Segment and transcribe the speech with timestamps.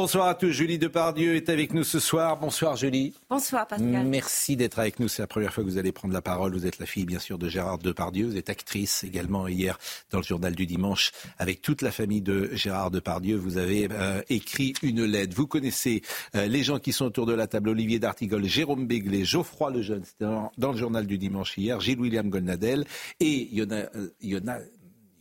[0.00, 0.50] Bonsoir à tous.
[0.50, 2.38] Julie Depardieu est avec nous ce soir.
[2.38, 3.12] Bonsoir Julie.
[3.28, 4.06] Bonsoir Pascal.
[4.06, 5.08] Merci d'être avec nous.
[5.08, 6.54] C'est la première fois que vous allez prendre la parole.
[6.54, 8.24] Vous êtes la fille bien sûr de Gérard Depardieu.
[8.24, 9.78] Vous êtes actrice également hier
[10.10, 13.36] dans le journal du dimanche avec toute la famille de Gérard Depardieu.
[13.36, 15.36] Vous avez euh, écrit une lettre.
[15.36, 16.00] Vous connaissez
[16.34, 17.68] euh, les gens qui sont autour de la table.
[17.68, 22.00] Olivier D'Artigol, Jérôme Béglé, Geoffroy Lejeune, c'était dans, dans, le journal du dimanche hier, Gilles
[22.00, 22.86] William Golnadel
[23.20, 24.60] et Yona, euh, Yona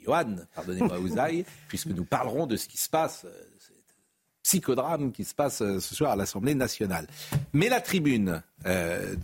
[0.06, 3.26] Johan, pardonnez-moi, Ouzaï, puisque nous parlerons de ce qui se passe
[4.50, 7.06] psychodrame qui se passe euh, ce soir à l'Assemblée nationale.
[7.54, 9.16] Mais la tribune euh,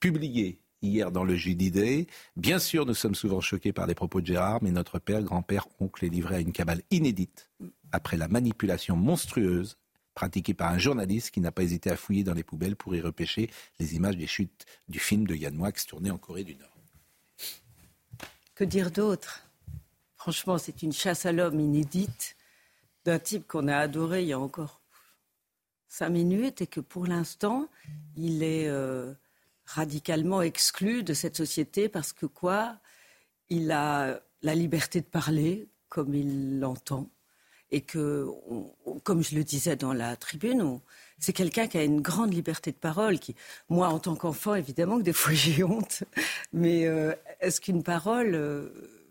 [0.00, 4.26] publiée hier dans le JDD, bien sûr, nous sommes souvent choqués par les propos de
[4.26, 7.50] Gérard, mais notre père, grand-père, oncle est livré à une cabale inédite
[7.92, 9.76] après la manipulation monstrueuse
[10.14, 13.02] pratiquée par un journaliste qui n'a pas hésité à fouiller dans les poubelles pour y
[13.02, 16.74] repêcher les images des chutes du film de Yann Moix tourné en Corée du Nord.
[18.54, 19.46] Que dire d'autre?
[20.16, 22.36] Franchement, c'est une chasse à l'homme inédite
[23.04, 24.80] d'un type qu'on a adoré il y a encore
[25.88, 27.68] cinq minutes et que pour l'instant,
[28.16, 29.12] il est euh,
[29.66, 32.76] radicalement exclu de cette société parce que quoi?
[33.48, 37.08] Il a la liberté de parler comme il l'entend
[37.72, 38.26] et que,
[39.04, 40.80] comme je le disais dans la tribune,
[41.18, 43.18] c'est quelqu'un qui a une grande liberté de parole.
[43.18, 43.36] Qui,
[43.68, 46.04] moi, en tant qu'enfant, évidemment que des fois j'ai honte,
[46.52, 48.70] mais euh, est-ce qu'une parole euh,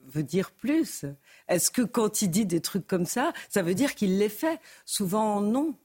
[0.09, 1.05] veut dire plus
[1.47, 4.59] est-ce que quand il dit des trucs comme ça, ça veut dire qu'il les fait?
[4.85, 5.75] Souvent, non.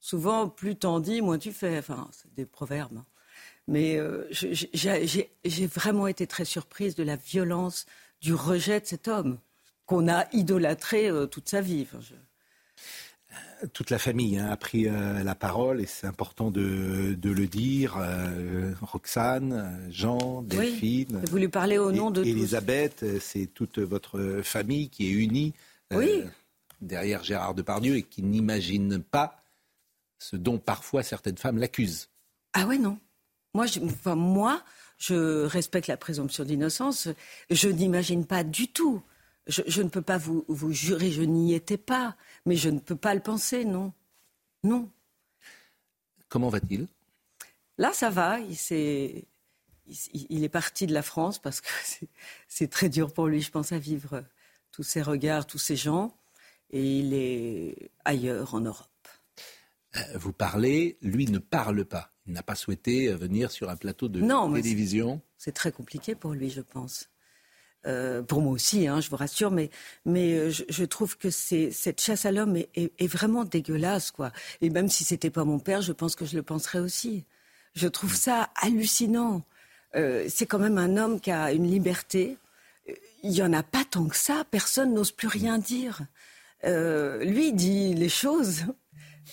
[0.00, 1.78] Souvent, plus t'en dis, moins tu fais.
[1.78, 2.96] Enfin, c'est des proverbes.
[2.98, 3.04] Hein.
[3.68, 7.86] Mais euh, j'ai vraiment été très surprise de la violence
[8.20, 9.38] du rejet de cet homme
[9.86, 11.86] qu'on a idolâtré euh, toute sa vie.
[13.72, 17.96] Toute la famille hein, a pris euh, la parole et c'est important de, le dire.
[17.98, 21.22] Euh, Roxane, Jean, Delphine.
[21.30, 25.54] Vous lui parlez au nom de Elisabeth, c'est toute votre famille qui est unie
[25.92, 26.24] euh,
[26.80, 29.42] derrière Gérard Depardieu et qui n'imagine pas
[30.18, 32.08] ce dont parfois certaines femmes l'accusent.
[32.52, 32.98] Ah ouais, non.
[33.54, 34.62] Moi, je, enfin, moi,
[34.98, 37.08] je respecte la présomption d'innocence.
[37.50, 39.02] Je n'imagine pas du tout
[39.46, 42.16] je, ne peux pas vous, jurer, je n'y étais pas,
[42.46, 43.92] mais je ne peux pas le penser, non.
[44.62, 44.88] Non.
[46.28, 46.86] Comment va-t-il?
[47.78, 48.38] Là, ça va.
[48.40, 49.24] Il, est,
[50.12, 51.68] il, est parti de la France parce que
[52.48, 54.24] c'est très dur pour lui, je pense, à vivre
[54.70, 56.16] tous ces regards, tous ces gens.
[56.70, 58.88] Et il est ailleurs en Europe.
[59.96, 62.12] Euh, vous parlez, lui ne parle pas.
[62.26, 64.20] Il n'a pas souhaité venir sur un plateau de
[64.54, 65.20] télévision.
[65.36, 67.10] C'est très compliqué pour lui, je pense.
[67.86, 69.70] Euh, pour moi aussi, hein, je vous rassure, mais,
[70.04, 74.32] mais euh, je, trouve que cette chasse à l'homme est, vraiment dégueulasse, quoi.
[74.60, 77.24] Et même si c'était pas mon père, je pense que je le penserais aussi.
[77.74, 79.42] Je trouve ça hallucinant.
[79.96, 82.38] Euh, c'est quand même un homme qui a une liberté.
[83.22, 84.44] Il y en a pas tant que ça.
[84.50, 86.02] Personne n'ose plus rien dire.
[86.64, 88.64] lui il dit les choses.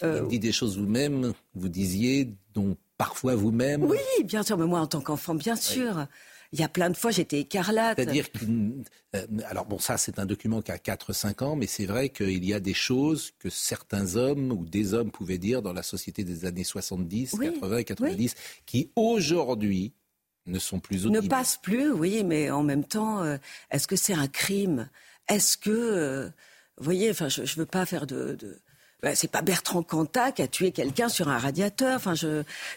[0.02, 1.34] Il dit des choses vous-même.
[1.54, 3.84] Vous disiez dont parfois vous-même.
[3.84, 6.08] Oui, bien sûr, mais moi en tant qu'enfant, bien sûr.
[6.52, 7.98] Il y a plein de fois, j'étais écarlate.
[7.98, 8.84] C'est-à-dire qu'il.
[9.16, 12.44] Euh, alors, bon, ça, c'est un document qui a 4-5 ans, mais c'est vrai qu'il
[12.44, 16.24] y a des choses que certains hommes ou des hommes pouvaient dire dans la société
[16.24, 19.94] des années 70, 80, 90, qui aujourd'hui
[20.48, 21.24] ne sont plus audibles.
[21.24, 23.38] Ne passent plus, oui, mais en même temps, euh,
[23.70, 24.90] est-ce que c'est un crime?
[25.28, 25.70] Est-ce que.
[25.70, 26.30] Euh,
[26.78, 28.38] vous voyez, enfin, je ne veux pas faire de
[29.02, 31.96] bah, c'est pas Bertrand Cantat qui a tué quelqu'un sur un radiateur.
[31.96, 32.14] Enfin,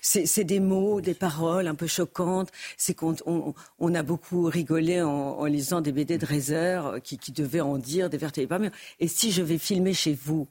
[0.01, 2.51] c'est des mots, des paroles un peu choquantes.
[2.77, 7.61] C'est qu'on on, a beaucoup rigolé en, lisant des BD de Reiser qui, qui devaient
[7.61, 10.49] en dire des vertes et des Et si je vais filmer chez vous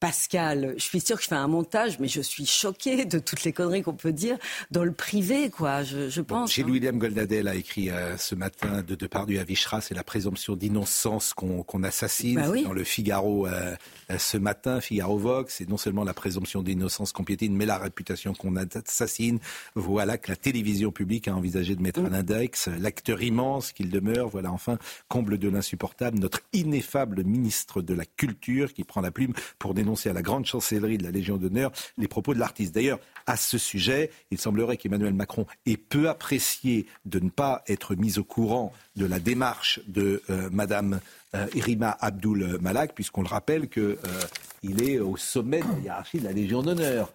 [0.00, 3.44] Pascal, je suis sûre que je fais un montage, mais je suis choquée de toutes
[3.44, 4.38] les conneries qu'on peut dire
[4.70, 6.54] dans le privé, quoi, je, pense.
[6.54, 6.70] Gilles hein.
[6.70, 11.34] William Goldadel a écrit euh, ce matin de Depardieu à Vichra, c'est la présomption d'innocence
[11.34, 12.40] qu'on assassine.
[12.40, 13.76] Bah Dans le Figaro euh,
[14.10, 17.76] euh, ce matin, Figaro Vox, c'est non seulement la présomption d'innocence qu'on piétine, mais la
[17.76, 19.38] réputation qu'on assassine.
[19.74, 22.68] Voilà que la télévision publique a envisagé de mettre un index.
[22.68, 28.72] L'acteur immense qu'il demeure, voilà enfin, comble de l'insupportable, notre ineffable ministre de la Culture
[28.72, 31.72] qui prend la plume pour dénoncer prononcés à la grande chancellerie de la Légion d'honneur
[31.98, 32.72] les propos de l'artiste.
[32.72, 37.96] D'ailleurs, à ce sujet, il semblerait qu'Emmanuel Macron ait peu apprécié de ne pas être
[37.96, 41.00] mis au courant de la démarche de euh, Madame
[41.34, 46.20] euh, Irima Abdul Malak, puisqu'on le rappelle qu'il euh, est au sommet de la hiérarchie
[46.20, 47.12] de la Légion d'honneur,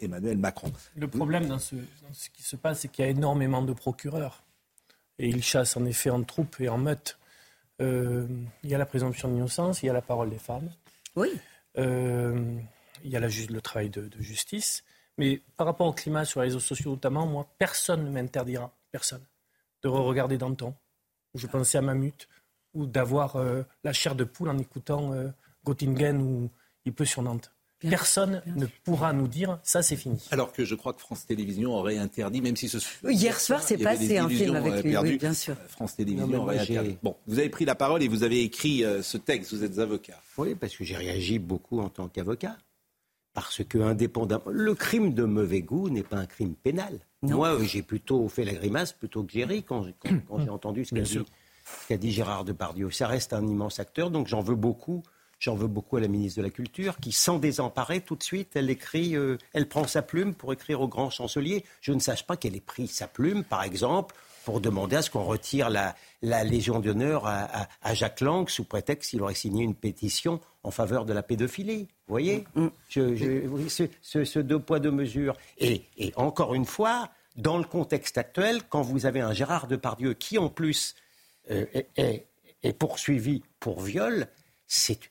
[0.00, 0.72] Emmanuel Macron.
[0.96, 1.76] Le problème dans ce,
[2.34, 4.42] qui se passe, c'est qu'il y a énormément de procureurs.
[5.20, 7.18] Et ils chassent en effet en troupe et en meute.
[7.78, 10.68] il y a la présomption d'innocence, il y a la parole des femmes.
[11.14, 11.28] Oui.
[11.76, 14.84] Il y a le travail de, justice.
[15.18, 19.24] Mais par rapport au climat sur les réseaux sociaux notamment, moi, personne ne m'interdira, personne,
[19.82, 20.74] de re-regarder Danton.
[21.34, 22.28] Je pensais à Mamut,
[22.74, 25.28] ou d'avoir euh, la chair de poule en écoutant euh,
[25.64, 26.50] Göttingen ou
[26.84, 27.51] Il pleut sur Nantes.
[27.88, 30.18] Personne ne pourra nous dire ça, c'est fini.
[30.30, 33.78] Alors que je crois que France Télévisions aurait interdit, même si ce hier soir c'est
[33.78, 35.56] passé un film avec lui, oui, bien sûr.
[35.68, 36.98] France Télévisions aurait interdit.
[37.02, 39.52] Bon, vous avez pris la parole et vous avez écrit euh, ce texte.
[39.52, 40.20] Vous êtes avocat.
[40.38, 42.56] Oui, parce que j'ai réagi beaucoup en tant qu'avocat.
[43.34, 46.98] Parce que indépendamment, le crime de mauvais goût n'est pas un crime pénal.
[47.22, 49.86] Moi, j'ai plutôt fait la grimace plutôt que j'ai ri quand,
[50.28, 51.18] quand j'ai entendu ce qu'a dit
[51.64, 52.90] ce qu'a dit Gérard Depardieu.
[52.90, 55.02] Ça reste un immense acteur, donc j'en veux beaucoup.
[55.42, 58.50] J'en veux beaucoup à la ministre de la Culture qui, sans désemparer, tout de suite,
[58.54, 61.64] elle écrit, euh, elle prend sa plume pour écrire au grand chancelier.
[61.80, 65.10] Je ne sache pas qu'elle ait pris sa plume, par exemple, pour demander à ce
[65.10, 65.96] qu'on retire la,
[66.44, 71.12] Légion d'honneur à, Jacques Lang sous prétexte qu'il aurait signé une pétition en faveur de
[71.12, 71.88] la pédophilie.
[72.06, 72.68] Vous voyez mm.
[72.88, 75.36] ce, deux poids, deux mesures.
[75.58, 80.14] Et, et encore une fois, dans le contexte actuel, quand vous avez un Gérard Depardieu
[80.14, 80.94] qui, en plus,
[81.50, 81.66] euh,
[81.96, 82.28] est,
[82.78, 84.28] poursuivi pour viol,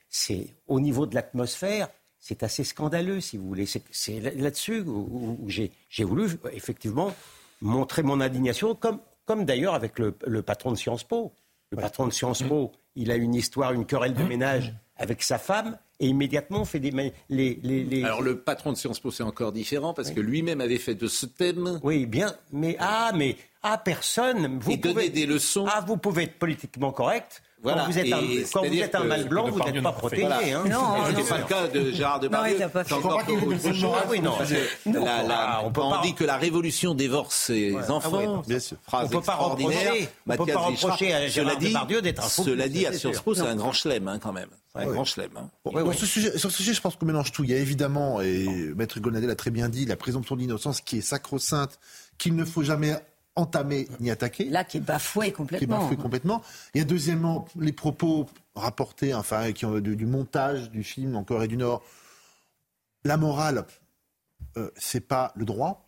[0.08, 1.88] c'est au niveau de l'atmosphère,
[2.18, 3.66] c'est assez scandaleux, si vous voulez.
[3.66, 7.14] C'est là-dessus où, j'ai voulu effectivement
[7.60, 10.12] montrer mon indignation, comme, comme d'ailleurs avec le,
[10.42, 11.32] patron de Sciences Po.
[11.70, 15.38] Le patron de Sciences Po, il a une histoire, une querelle de ménage avec sa
[15.38, 16.90] femme, et immédiatement on fait des
[17.28, 20.78] les, les, Alors le patron de Sciences Po c'est encore différent parce que lui-même avait
[20.78, 21.80] fait de ce thème.
[21.82, 24.58] Oui, bien, mais ah, mais ah personne.
[24.60, 25.66] Vous pouvez des leçons.
[25.68, 27.42] Ah, vous pouvez être politiquement correct.
[27.62, 27.82] Voilà.
[27.82, 28.20] Quand vous êtes un,
[28.52, 30.24] quand vous êtes un mal blanc, vous n'êtes pas protégé.
[30.24, 30.64] Hein.
[30.68, 32.58] Non, ce n'est pas le cas de Gérard Depardieu.
[32.58, 33.30] Non, pas encore ah
[34.20, 34.34] non.
[35.64, 38.42] on, peut on dit que la révolution dévore ses ah enfants.
[38.46, 38.76] Bien sûr.
[38.84, 42.44] Phrase on peut pas reprocher, on peut pas reprocher à Gérard Depardieu d'être un faux.
[42.44, 44.48] Cela dit, à Sciences Po, c'est un grand chelem hein, quand même.
[44.74, 45.30] Un grand chelem.
[45.36, 45.48] Hein.
[46.36, 47.44] Sur ce sujet, je pense qu'on mélange tout.
[47.44, 50.98] Il y a évidemment, et Maître Gonadel a très bien dit, la présomption d'innocence qui
[50.98, 51.78] est sacro-sainte,
[52.18, 52.96] qu'il ne faut jamais
[53.36, 54.44] entamer ni attaquer.
[54.44, 55.58] Là, qui est bafoué complètement.
[55.58, 56.42] Qui est bafoué complètement.
[56.74, 61.24] Il y a deuxièmement les propos rapportés, enfin, qui ont du, montage du film en
[61.24, 61.82] Corée du Nord.
[63.04, 63.64] La morale,
[64.56, 65.86] euh, c'est pas le droit.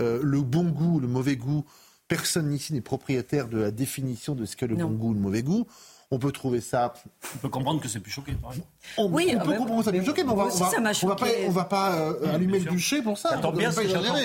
[0.00, 1.64] Euh, le bon goût, le mauvais goût,
[2.08, 5.42] personne ici n'est propriétaire de la définition de ce qu'est le bon goût, le mauvais
[5.42, 5.66] goût.
[6.14, 6.94] On peut trouver ça.
[7.34, 8.68] On peut comprendre que c'est plus choqué, par exemple.
[8.98, 11.50] On, oui, on peut comprendre que c'est plus choqué, mais on va, va, pas, on
[11.50, 13.30] va pas euh, allumer le bûcher pour ça.
[13.30, 13.70] ça bien,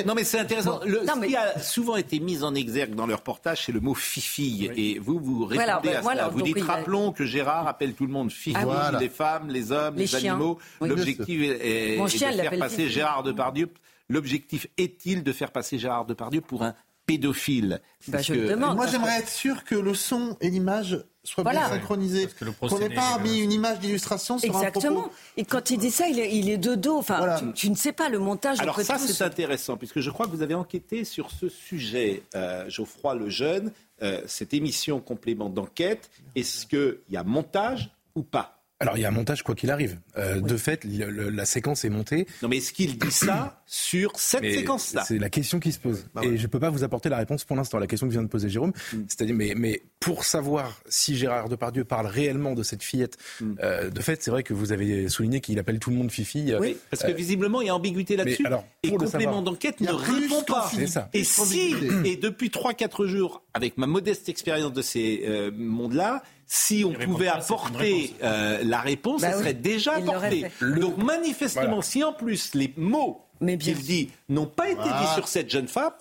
[0.06, 0.82] non, mais c'est intéressant.
[0.86, 3.96] Le, ce qui a souvent été mis en exergue dans le reportage, c'est le mot
[3.96, 4.70] fifi.
[4.76, 6.28] Et vous, vous répondez à ça.
[6.28, 9.96] vous dites, rappelons que Gérard appelle tout le monde fifi, ah les femmes, les hommes,
[9.96, 10.60] les, animaux.
[10.82, 13.72] L'objectif est, de faire passer Gérard Depardieu.
[14.10, 16.76] L'objectif est-il de faire passer Gérard Depardieu pour un
[17.10, 21.68] pédophile bah, je demande, Moi, j'aimerais être sûr que le son et l'image soient bien
[21.68, 22.30] synchronisés.
[22.60, 25.00] Qu'on n'ait pas mis une image d'illustration sur Exactement.
[25.00, 25.16] un propos.
[25.38, 26.98] Et quand il dit ça, il est, de dos.
[26.98, 28.60] Enfin, tu, ne sais pas le montage.
[28.60, 32.70] Alors ça, c'est intéressant, puisque je crois que vous avez enquêté sur ce sujet, euh,
[32.70, 33.72] Geoffroy Lejeune,
[34.02, 36.10] euh, cette émission complément d'enquête.
[36.36, 38.59] Est-ce qu'il y a montage ou pas?
[38.82, 40.00] Alors il y a un montage quoi qu'il arrive.
[40.18, 42.28] Euh, de fait, la séquence est montée.
[42.42, 45.04] Non mais est-ce qu'il dit ça sur cette séquence-là?
[45.06, 46.06] C'est la question qui se pose.
[46.14, 47.78] Bah et je ne peux pas vous apporter la réponse pour l'instant.
[47.78, 48.98] La question que vient de poser Jérôme, mm.
[49.10, 53.54] c'est-à-dire mais, mais pour savoir si Gérard Depardieu parle réellement de cette fillette, mm.
[53.62, 56.54] euh, de fait c'est vrai que vous avez souligné qu'il appelle tout le monde Fifi.
[56.54, 58.46] Euh, oui, parce que visiblement il y a ambiguïté là-dessus.
[58.84, 60.72] Et complément d'enquête ne répond pas.
[60.88, 61.10] Ça.
[61.14, 66.94] Et si, et depuis 3-4 jours, avec ma modeste expérience de ces mondes-là, si on
[66.94, 70.48] pouvait apporter euh, la réponse, bah ça serait déjà apporté.
[70.80, 75.52] Donc manifestement, si en plus les mots qu'il dit n'ont pas été dits sur cette
[75.52, 75.94] jeune femme,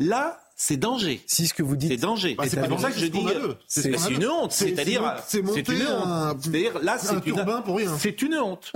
[0.00, 1.22] là, c'est danger.
[1.24, 2.34] Si ce que vous dites, c'est danger.
[2.34, 3.24] Bah, c'est pour ça que je dis,
[3.68, 4.50] c'est une honte.
[4.50, 6.40] C'est-à-dire, c'est une honte.
[6.40, 8.72] C'est-à-dire, là, c'est une, c'est une honte.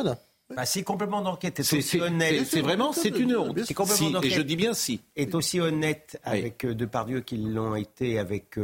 [0.55, 2.47] Bah, si complètement d'enquête est, aussi honnête.
[2.49, 3.59] C'est vraiment, c'est une honte.
[3.65, 5.01] Si, et je dis bien si.
[5.17, 8.57] Est aussi honnête avec euh, Depardieu qu'ils l'ont été avec.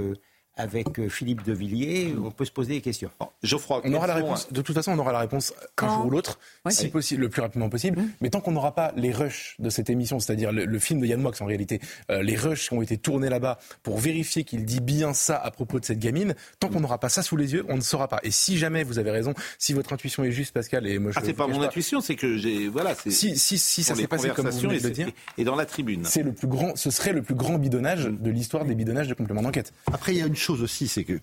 [0.56, 3.10] Avec euh, Philippe de Villiers, on peut se poser des questions.
[3.42, 4.52] Geoffroy, on aura la réponse.
[4.52, 6.38] De toute façon, on aura la réponse un jour ou l'autre,
[6.68, 8.00] si possible, le plus rapidement possible.
[8.00, 8.10] Mmh.
[8.20, 11.20] Mais tant qu'on n'aura pas les rushs de cette émission, c'est-à-dire le, film de Yann
[11.20, 11.80] Moix en réalité,
[12.10, 15.50] euh, les rushs qui ont été tournés là-bas pour vérifier qu'il dit bien ça à
[15.50, 18.08] propos de cette gamine, tant qu'on n'aura pas ça sous les yeux, on ne saura
[18.08, 18.20] pas.
[18.22, 21.18] Et si jamais vous avez raison, si votre intuition est juste, Pascal, et moi je
[21.18, 22.94] ah, c'est pas mon intuition, c'est que j'ai voilà.
[22.94, 25.66] Si si si ça s'est passé comme vous venez de le dire, et dans la
[25.66, 29.08] tribune, c'est le plus grand, ce serait le plus grand bidonnage de l'histoire des bidonnages
[29.08, 29.72] de complément d'enquête.
[29.92, 31.18] Après, il y a une chose aussi, c'est que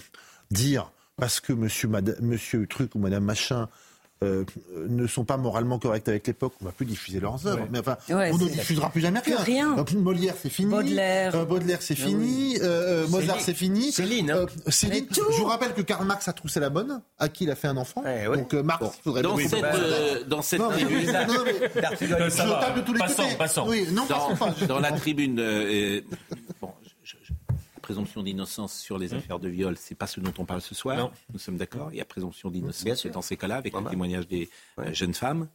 [0.51, 1.89] dire parce que monsieur,
[2.21, 3.67] monsieur Truc ou madame Machin
[4.23, 4.45] euh,
[4.87, 7.67] ne sont pas moralement corrects avec l'époque, on va plus diffuser leurs œuvres.
[7.69, 9.75] Mais enfin, on ne diffusera plus jamais rien.
[9.93, 10.71] Molière, c'est fini.
[10.71, 12.57] Baudelaire, euh, Baudelaire c'est ah fini.
[12.61, 13.91] Euh, Mozart, c'est fini.
[13.91, 14.31] Céline.
[14.31, 14.47] Hein.
[14.69, 15.05] Céline.
[15.11, 17.67] Je vous rappelle que Karl Marx a troussé la bonne, à qui il a fait
[17.67, 18.03] un enfant.
[18.33, 21.05] Donc Marx, il faudrait dans, cette, dans cette tribune.
[21.05, 23.35] je tape de tous les passons, côtés.
[23.35, 23.65] Passons.
[23.67, 24.55] Oui, non, dans, pas.
[24.67, 25.35] Dans la tribune.
[26.59, 26.71] bon,
[27.87, 29.15] présomption d'innocence sur les mmh.
[29.15, 31.09] affaires de viol, c'est pas ce dont on parle ce soir.
[31.31, 31.87] Nous sommes d'accord.
[31.93, 35.47] Il y a présomption d'innocence dans ces cas-là, avec le témoignage des euh, jeunes femmes.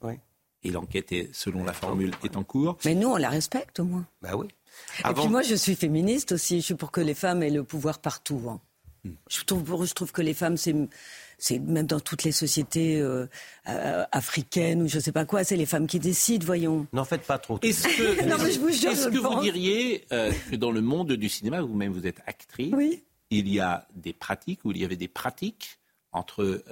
[0.65, 2.79] Et l'enquête, est, selon la formule, est en cours.
[2.87, 4.07] Mais nous, on la respecte au moins.
[4.23, 4.49] Bah oui.
[5.01, 6.61] Et puis moi, je suis féministe aussi.
[6.61, 8.41] Je suis pour que les femmes aient le pouvoir partout.
[8.49, 8.61] Hein.
[9.05, 9.11] Mmh.
[9.29, 10.75] Je, trouve, je trouve que les femmes, c'est
[11.43, 13.27] c'est même dans toutes les sociétés euh,
[13.69, 16.87] euh, africaines ou je ne sais pas quoi, c'est les femmes qui décident, voyons.
[16.93, 17.59] N'en faites pas trop.
[17.63, 22.73] Est-ce que, vous, diriez euh, que dans le monde du cinéma, vous-même vous êtes actrice,
[23.31, 25.79] il y a des pratiques, ou il y avait des pratiques
[26.13, 26.63] entre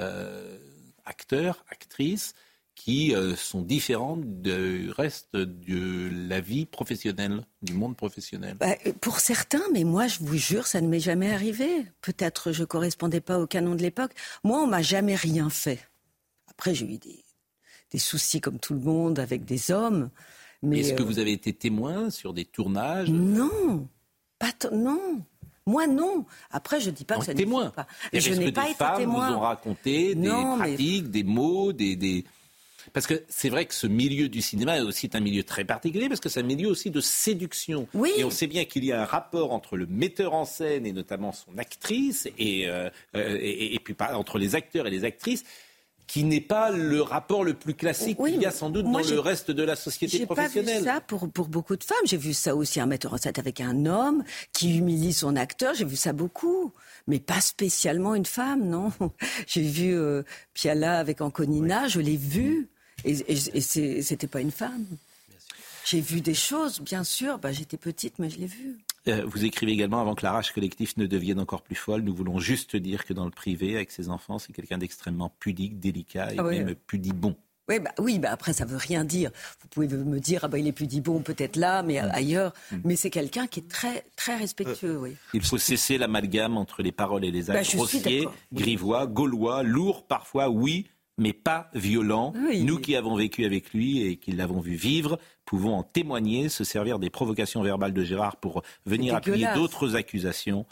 [1.04, 2.34] acteurs, actrices,
[2.80, 9.20] qui euh, sont différentes du reste de la vie professionnelle, du monde professionnel bah, Pour
[9.20, 11.84] certains, mais moi, je vous jure, ça ne m'est jamais arrivé.
[12.00, 14.12] Peut-être je ne correspondais pas au canon de l'époque.
[14.44, 15.90] Moi, on m'a jamais rien fait.
[16.48, 20.08] Après, j'ai eu des, soucis comme tout le monde avec des hommes.
[20.62, 23.10] Mais Est-ce que euh, vous avez été témoin sur des tournages?
[23.10, 23.88] Non,
[24.38, 25.20] pas non.
[25.66, 26.24] Moi, non.
[26.50, 27.68] Après, je ne dis pas que ça témoin.
[27.68, 27.86] pas.
[28.10, 29.32] je n'ai pas été témoin.
[29.32, 32.24] Vous ont raconté des pratiques, des mots, des...
[32.92, 36.08] Parce que c'est vrai que ce milieu du cinéma est aussi un milieu très particulier,
[36.08, 37.86] parce que c'est un milieu aussi de séduction.
[38.16, 40.92] Et on sait bien qu'il y a un rapport entre le metteur en scène et
[40.92, 45.44] notamment son actrice, et, euh, euh, et, puis entre les acteurs et les actrices
[46.10, 49.20] qui n'est pas le rapport le plus classique qu'il y a sans doute dans le
[49.20, 50.66] reste de la société professionnelle.
[50.66, 52.04] J'ai pas vu ça pour, pour beaucoup de femmes.
[52.04, 55.72] J'ai vu ça aussi un metteur en scène avec un homme qui humilie son acteur.
[55.74, 56.72] J'ai vu ça beaucoup,
[57.06, 58.90] mais pas spécialement une femme, non.
[59.46, 62.68] J'ai vu euh, Piala avec Anconina, je l'ai vu.
[63.04, 63.60] Et, et,
[64.02, 64.86] c'était pas une femme.
[65.84, 67.38] J'ai vu des choses, bien sûr.
[67.38, 68.78] Bah, J'étais petite, mais je l'ai vu.
[69.08, 72.02] Euh, vous écrivez également avant que la rage collective ne devienne encore plus folle.
[72.02, 75.80] Nous voulons juste dire que dans le privé, avec ses enfants, c'est quelqu'un d'extrêmement pudique,
[75.80, 77.34] délicat et ah même pudibon.
[77.70, 79.30] Oui, bah, oui bah après, ça veut rien dire.
[79.62, 82.10] Vous pouvez me dire, ah bah, il est pudibon peut-être là, mais mm.
[82.12, 82.52] ailleurs.
[82.72, 82.76] Mm.
[82.84, 85.16] Mais c'est quelqu'un qui est très, très respectueux, oui.
[85.34, 90.04] Il faut cesser l'amalgame entre les paroles et les bah, actes grossiers, grivois, gaulois, lourds
[90.06, 90.88] parfois, oui,
[91.20, 92.32] mais pas violent.
[92.52, 96.64] Nous qui avons vécu avec lui et qui l'avons vu vivre, pouvons en témoigner, se
[96.64, 100.66] servir des provocations verbales de Gérard pour venir appuyer d'autres accusations.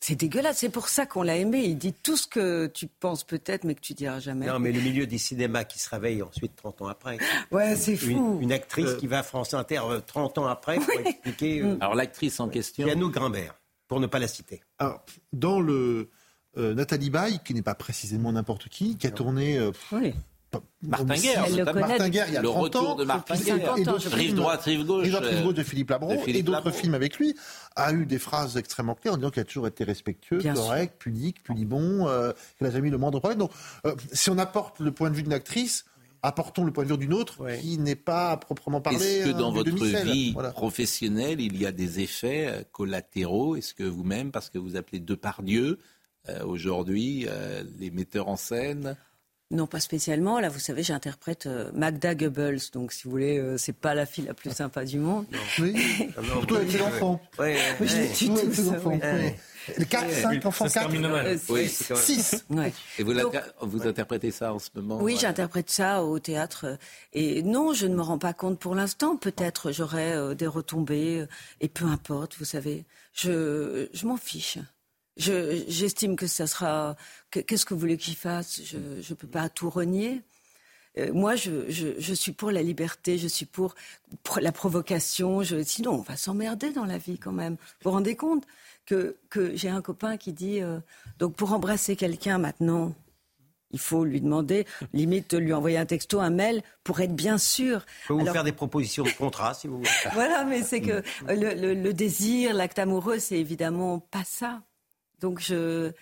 [0.00, 1.62] C'est dégueulasse, c'est pour ça qu'on l'a aimé.
[1.64, 4.46] Il dit tout ce que tu penses peut-être, mais que tu diras jamais.
[4.46, 7.18] Non, mais le milieu du cinéma qui se réveille ensuite 30 ans après.
[7.52, 8.38] Ouais, c'est fou.
[8.40, 11.60] Une, actrice euh, qui va à France Inter 30 euh, ans après pour expliquer.
[11.60, 12.88] Euh, Alors l'actrice en question.
[12.88, 13.54] Yannou Grimbert,
[13.86, 14.60] pour ne pas la citer.
[14.80, 16.10] Alors, dans le
[16.56, 19.58] euh, Nathalie Baye, qui n'est pas précisément n'importe qui, qui a tourné.
[19.58, 19.72] Euh,
[20.82, 23.74] Martin Guerre, Martin Guerre, il y a le 30 retour ans, de Martin Guerre,
[24.12, 27.16] rive droite, rive gauche, rive droite, rive gauche de Philippe Labron et d'autres films avec
[27.16, 27.34] lui,
[27.76, 31.42] a eu des phrases extrêmement claires en disant qu'il a toujours été respectueux, correct, pudique,
[31.42, 33.38] pudibon, euh, qu'il n'a jamais eu le moindre problème.
[33.38, 33.52] Donc,
[33.86, 35.86] euh, si on apporte le point de vue d'une actrice,
[36.22, 38.98] apportons le point de vue d'une autre qui n'est pas proprement parlé.
[38.98, 43.56] Est-ce que dans votre vie professionnelle, il y a des effets collatéraux?
[43.56, 45.76] Est-ce que vous-même, parce que vous appelez Depardieu, euh,
[46.44, 48.96] aujourd'hui, euh, les metteurs en scène
[49.50, 50.40] non, pas spécialement.
[50.40, 52.70] Là, vous savez, j'interprète euh, Magda Goebbels.
[52.72, 55.26] Donc, si vous voulez, c'est pas la fille la plus sympa du monde.
[55.58, 55.76] Oui.
[56.24, 57.20] Surtout avec les enfants.
[57.38, 57.86] Oui, oui.
[57.86, 58.68] Je les tue tous.
[58.70, 58.98] enfants.
[59.76, 60.90] Les 4, 5 enfants, 4
[61.94, 62.46] 6.
[62.98, 63.12] Et vous,
[63.60, 66.78] vous interprétez ça en ce moment Oui, j'interprète ça au théâtre.
[67.12, 69.18] Et non, je ne me rends pas compte pour l'instant.
[69.18, 71.26] Peut-être j'aurai des retombées.
[71.60, 72.86] Et peu importe, vous savez.
[73.12, 74.56] Je, je m'en fiche.
[75.16, 76.96] J'estime que ça sera.
[77.30, 78.62] Qu'est-ce que vous voulez qu'il fasse?
[78.64, 80.22] Je ne peux pas tout renier.
[80.98, 83.74] Euh, moi, je, je, je, suis pour la liberté, je suis pour,
[84.40, 85.42] la provocation.
[85.64, 87.54] Sinon, on va s'emmerder dans la vie quand même.
[87.54, 88.46] Vous vous rendez compte
[88.84, 90.80] que, que j'ai un copain qui dit euh,
[91.18, 92.94] donc pour embrasser quelqu'un maintenant,
[93.70, 97.86] il faut lui demander, limite, lui envoyer un texto, un mail, pour être bien sûr.
[98.02, 99.88] Je peux vous faire des propositions de contrat, si vous voulez.
[100.12, 104.62] voilà, mais c'est que le, le, le désir, l'acte amoureux, c'est évidemment pas ça
[105.22, 105.92] Donc je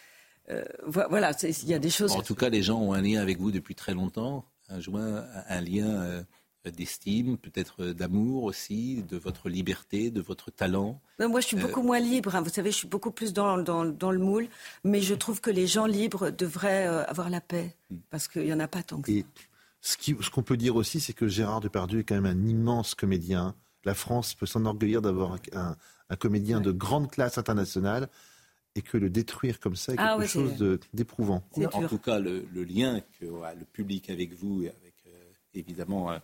[0.84, 2.10] voilà, il y a des choses.
[2.12, 5.24] En tout cas, les gens ont un lien avec vous depuis très longtemps, un, joint,
[5.48, 6.24] un lien
[6.68, 12.00] d'estime, peut-être d'amour aussi, de votre liberté, de votre talent Moi, je suis beaucoup moins
[12.00, 12.34] libre.
[12.34, 12.42] Hein.
[12.42, 14.48] Vous savez, je suis beaucoup plus dans, dans, dans, le moule.
[14.84, 17.74] Mais je trouve que les gens libres devraient avoir la paix.
[17.90, 17.98] Hmm.
[18.10, 19.18] Parce qu'il n'y en a pas tant que ça.
[19.80, 23.54] Ce qu'on peut dire aussi, c'est que Gérard Depardieu est quand même un immense comédien.
[23.84, 25.76] La France peut s'enorgueillir d'avoir un,
[26.16, 28.08] comédien de grande classe internationale
[28.74, 31.42] et que le détruire comme ça est ah quelque chose d'éprouvant.
[31.72, 35.10] En tout cas, le, lien que le public avec vous et avec euh,
[35.54, 36.18] évidemment euh,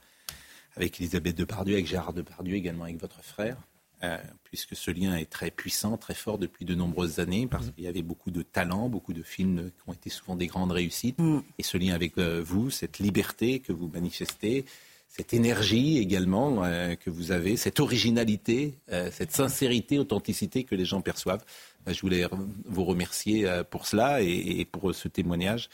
[0.76, 3.56] avec Elisabeth Depardieu, avec Gérard Depardieu, également avec votre frère,
[4.04, 7.72] euh, puisque ce lien est très puissant, très fort depuis de nombreuses années, parce mm.
[7.72, 10.72] qu'il y avait beaucoup de talents, beaucoup de films qui ont été souvent des grandes
[10.72, 11.18] réussites.
[11.18, 11.40] Mm.
[11.58, 14.66] Et ce lien avec euh, vous, cette liberté que vous manifestez,
[15.08, 18.78] cette énergie également euh, que vous avez, cette originalité,
[19.10, 21.44] cette sincérité, authenticité que les gens perçoivent.
[21.86, 22.26] je voulais
[22.64, 25.70] vous remercier pour cela et, pour ce témoignage.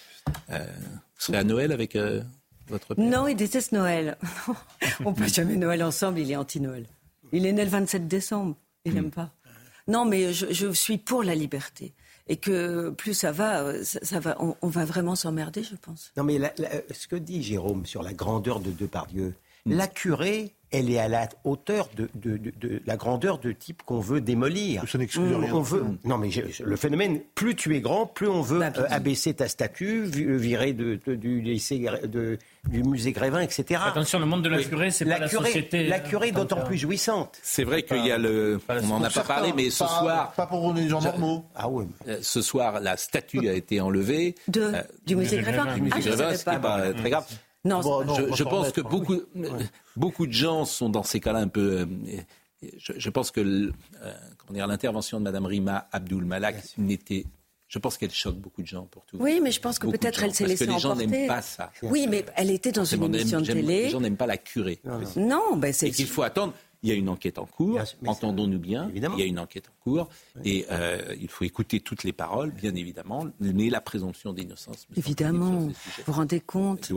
[0.49, 0.55] vous
[1.19, 1.97] serez à Noël avec
[2.69, 3.05] votre père?
[3.05, 4.17] Non, il déteste Noël.
[5.05, 6.87] On peut jamais Noël ensemble, il est anti-Noël.
[7.33, 8.57] Il est né le 27 décembre.
[8.85, 9.11] Il n'aime hmm.
[9.11, 9.31] pas.
[9.89, 11.93] Non, mais je, suis pour la liberté.
[12.29, 16.13] Et que plus ça va, euh, ça, va on, va vraiment s'emmerder, je pense.
[16.17, 16.41] Non, mais
[16.91, 19.35] ce que dit Jérôme sur la grandeur de Depardieu,
[19.67, 19.75] hmm.
[19.75, 22.09] la curée elle est à la hauteur de,
[22.87, 24.85] la grandeur de type qu'on veut démolir.
[24.89, 25.53] Ça n'excuse rien.
[25.53, 26.31] On veut, non, mais
[26.65, 30.37] le phénomène, plus tu es grand, plus on veut bah, euh, abaisser ta statue, euh,
[30.37, 31.01] virer du,
[31.43, 31.87] lycée,
[32.69, 33.81] du musée Grévin, etc.
[33.85, 35.87] Attention, le monde de la curée, c'est pas la société.
[35.87, 37.39] La curée est d'autant plus jouissante.
[37.43, 38.61] C'est vrai qu'il y a le.
[38.69, 40.33] On n'en a pas parlé, mais ce soir.
[40.33, 41.45] Pas pour les gens normaux.
[41.55, 41.69] Ah.
[42.09, 44.35] Euh, ce soir, la statue a été enlevée.
[44.49, 44.73] De,
[45.07, 45.75] du musée Grévin.
[45.75, 47.27] Du musée Grévin, ce pas très grave.
[47.65, 49.21] Non, je, pense que beaucoup,
[49.97, 51.87] beaucoup de gens sont dans ces cas-là un peu.
[51.87, 54.13] Euh, je, pense que euh,
[54.51, 57.25] l'intervention de Mme Rima Abdul Malak n'était
[57.73, 59.17] je pense qu'elle choque beaucoup de gens pour tout.
[59.19, 60.77] Oui, mais je pense que peut-être elle s'est laissée emporter.
[60.85, 61.73] Parce que les gens n'aiment pas ça.
[61.83, 63.85] Oui, mais elle était dans une émission de télé.
[63.85, 64.79] Les gens n'aiment pas la curée.
[65.17, 65.89] Non, ben c'est.
[65.89, 66.53] Et qu'il faut attendre.
[66.83, 69.17] Il y a une enquête en cours, entendons-nous bien, évidemment.
[69.17, 70.09] il y a une enquête en cours,
[70.45, 74.87] et euh, il faut écouter toutes les paroles, bien évidemment, mais la présomption d'innocence.
[74.97, 75.73] Évidemment, vous
[76.07, 76.93] vous rendez compte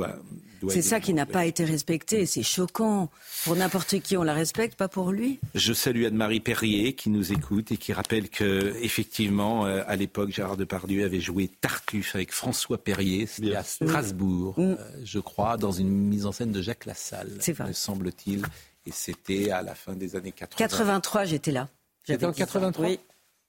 [0.69, 3.09] C'est ça qui n'a pas été respecté, c'est choquant.
[3.43, 5.39] Pour n'importe qui, on la respecte, pas pour lui.
[5.53, 10.31] Je salue Anne-Marie Perrier qui nous écoute et qui rappelle que, effectivement, euh, à l'époque,
[10.31, 14.61] Gérard Depardieu avait joué Tartuffe avec François Perrier, c'était à Strasbourg, mm.
[14.63, 17.31] euh, je crois, dans une mise en scène de Jacques Lassalle,
[17.67, 18.43] me semble-t-il.
[18.85, 20.57] Et c'était à la fin des années 80.
[20.57, 21.69] 83, j'étais là.
[22.07, 22.99] J'étais en 83 Oui.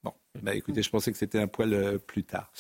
[0.02, 2.52] Bon, bah écoutez, je pensais que c'était un poil euh, plus tard.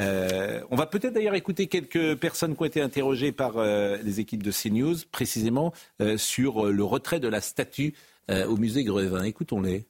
[0.00, 4.20] Euh, on va peut-être d'ailleurs écouter quelques personnes qui ont été interrogées par euh, les
[4.20, 5.72] équipes de CNews, précisément
[6.16, 7.94] sur le retrait de la statue
[8.30, 9.22] au musée Grevin.
[9.22, 9.86] Écoutons-les.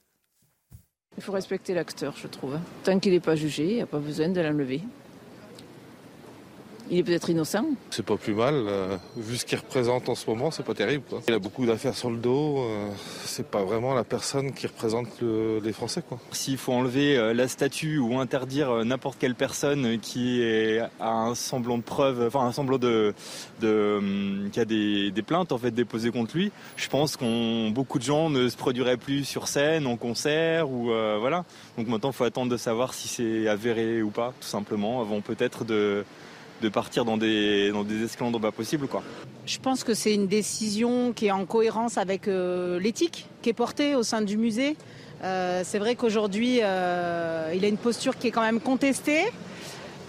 [1.17, 2.57] Il faut respecter l'acteur, je trouve.
[2.83, 4.81] Tant qu'il n'est pas jugé, il n'y a pas besoin de l'enlever
[6.89, 7.65] il est peut-être innocent.
[7.91, 8.55] C'est pas plus mal.
[8.55, 11.03] Euh, vu ce qu'il représente en ce moment, c'est pas terrible.
[11.27, 12.59] Il a beaucoup d'affaires sur le dos.
[12.59, 12.89] Euh,
[13.23, 16.01] c'est pas vraiment la personne qui représente les Français.
[16.31, 20.41] S'il faut enlever euh, la statue ou interdire n'importe quelle personne qui
[20.99, 23.13] a un semblant de preuve, enfin un semblant de,
[23.63, 28.03] hum, qui a des, plaintes en fait déposées contre lui, je pense qu'on beaucoup de
[28.03, 31.45] gens ne se produiraient plus sur scène, en concert ou voilà.
[31.77, 35.21] Donc maintenant, il faut attendre de savoir si c'est avéré ou pas, tout simplement, avant
[35.21, 36.03] peut-être de
[36.61, 38.87] de partir dans des, dans des esclandres pas possibles.
[38.87, 39.03] Quoi.
[39.45, 43.53] Je pense que c'est une décision qui est en cohérence avec euh, l'éthique qui est
[43.53, 44.75] portée au sein du musée.
[45.23, 49.25] Euh, c'est vrai qu'aujourd'hui, euh, il a une posture qui est quand même contestée.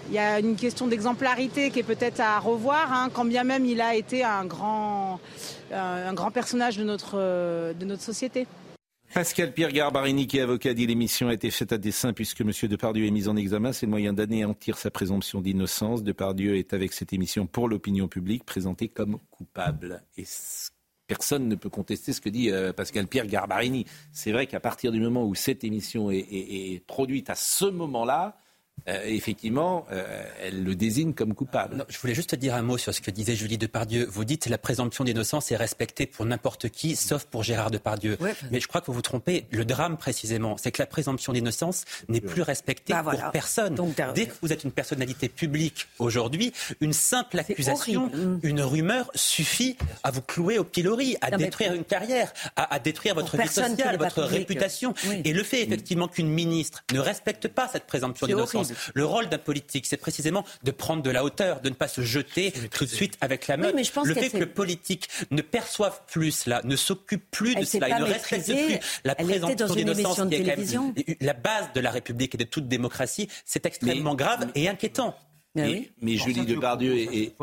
[0.09, 3.65] Il y a une question d'exemplarité qui est peut-être à revoir, hein, quand bien même
[3.65, 5.21] il a été un grand,
[5.71, 7.15] un grand personnage de notre,
[7.73, 8.45] de notre société.
[9.13, 12.51] Pascal Pierre Garbarini, qui est avocat, dit l'émission a été faite à dessein puisque M.
[12.69, 13.73] Depardieu est mis en examen.
[13.73, 16.01] C'est le moyen d'anéantir sa présomption d'innocence.
[16.01, 20.01] Depardieu est avec cette émission pour l'opinion publique présenté comme coupable.
[20.17, 20.23] Et
[21.07, 23.85] personne ne peut contester ce que dit euh, Pascal Pierre Garbarini.
[24.13, 28.37] C'est vrai qu'à partir du moment où cette émission est produite à ce moment-là,
[28.87, 31.85] euh, effectivement, euh, elle le désigne comme coupable.
[31.89, 34.07] je voulais juste dire un mot sur ce que disait Julie Depardieu.
[34.09, 38.17] Vous dites la présomption d'innocence est respectée pour n'importe qui, sauf pour Gérard Depardieu.
[38.51, 39.45] Mais je crois que vous vous trompez.
[39.51, 43.75] Le drame, précisément, c'est que la présomption d'innocence n'est plus respectée bah, pour personne.
[44.15, 48.39] Dès que vous êtes une personnalité publique aujourd'hui, une simple accusation, mm.
[48.43, 53.37] une rumeur suffit à vous clouer au pilori, à détruire une carrière, à, détruire votre
[53.37, 54.93] vie sociale, votre réputation.
[55.23, 59.37] Et le fait, effectivement, qu'une ministre ne respecte pas cette présomption d'innocence, Le rôle d'un
[59.37, 62.89] politique, c'est précisément de prendre de la hauteur, de ne pas se jeter tout de
[62.89, 63.71] suite avec la main.
[63.71, 67.95] le fait que le politique ne perçoive plus cela, ne s'occupe plus de cela, il
[67.95, 72.35] ne respecte plus la présomption d'innocence qui est quand même la base de la République
[72.35, 75.15] et de toute démocratie, c'est extrêmement grave et inquiétant.
[75.55, 77.33] Mais, mais Julie Depardieu est...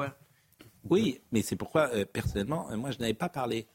[0.91, 3.67] Oui, mais c'est pourquoi, euh, personnellement, euh, moi, je n'avais pas parlé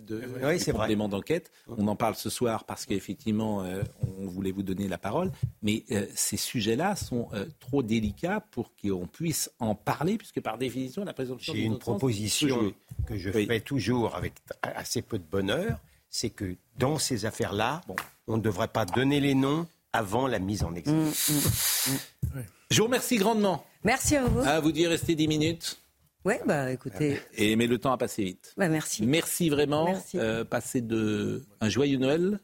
[0.00, 1.50] de oui, complément d'enquête.
[1.68, 3.64] On en parle ce soir parce qu'effectivement,
[4.00, 5.30] on voulait vous donner la parole.
[5.62, 7.28] Mais ces sujets-là sont
[7.60, 12.72] trop délicats pour qu'on puisse en parler, puisque par définition, la présomption J'ai une proposition
[13.06, 15.78] que je fais toujours avec assez peu de bonheur,
[16.10, 17.82] c'est que dans ces affaires-là,
[18.26, 21.04] on ne devrait pas donner les noms avant la mise en examen.
[21.04, 22.40] Mmh, mmh, mmh.
[22.70, 23.64] Je vous remercie grandement.
[23.84, 24.40] Merci à vous.
[24.40, 25.78] À vous dire rester 10 minutes.
[26.24, 27.20] Oui, bah écoutez.
[27.34, 28.54] Et, mais le temps a passé vite.
[28.56, 29.06] Bah, merci.
[29.06, 29.86] Merci vraiment.
[29.86, 30.18] Merci.
[30.18, 32.40] Euh, passer de un joyeux Noël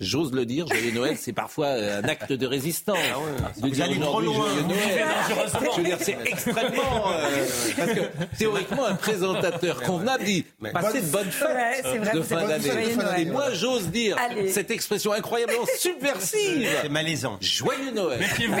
[0.00, 2.98] J'ose le dire, joyeux Noël, c'est parfois euh, un acte de résistance.
[3.12, 5.04] Ah ouais, de dire aujourd'hui joyeux Noël.
[5.28, 7.12] Je veux dire, c'est extrêmement.
[7.12, 8.00] Euh, parce que
[8.36, 13.24] théoriquement, un présentateur convenable dit passez de bonnes fêtes de fin d'année.
[13.26, 14.16] Moi, j'ose dire
[14.50, 16.68] cette expression incroyablement subversive.
[16.82, 17.38] C'est malaisant.
[17.40, 18.18] Joyeux Noël.
[18.18, 18.54] Méfiez-vous.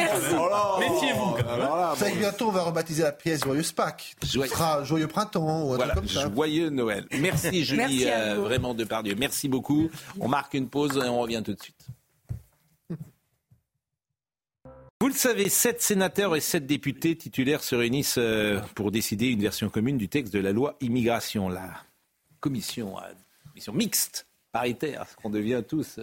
[0.78, 1.36] Méfiez-vous.
[1.96, 4.14] Ça bientôt, on va rebaptiser la pièce Joyeuse Pâques.
[4.24, 6.30] Ce sera Joyeux Printemps ou un truc comme ça.
[6.32, 7.06] Joyeux Noël.
[7.20, 9.14] Merci Julie, euh, vraiment de Pardieu.
[9.18, 9.90] Merci beaucoup.
[10.20, 11.86] On marque une pause et on revient tout de suite.
[15.00, 19.40] Vous le savez, sept sénateurs et sept députés titulaires se réunissent euh, pour décider une
[19.40, 21.48] version commune du texte de la loi immigration.
[21.48, 21.74] La
[22.40, 23.12] commission, euh,
[23.48, 26.00] commission mixte, paritaire, qu'on devient tous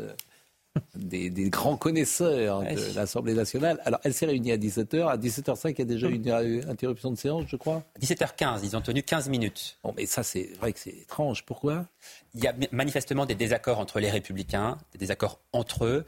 [0.78, 3.82] euh, des, grands connaisseurs de l'Assemblée nationale.
[3.86, 5.08] Alors, elle s'est réunie à 17h.
[5.08, 7.84] À 17h05, il y a déjà une interruption de séance, je crois.
[8.02, 9.78] 17h15, ils ont tenu 15 minutes.
[9.84, 11.46] Bon, mais ça, c'est vrai que c'est étrange.
[11.46, 11.86] Pourquoi?
[12.34, 16.06] Il y a manifestement des désaccords entre les républicains, des désaccords entre eux,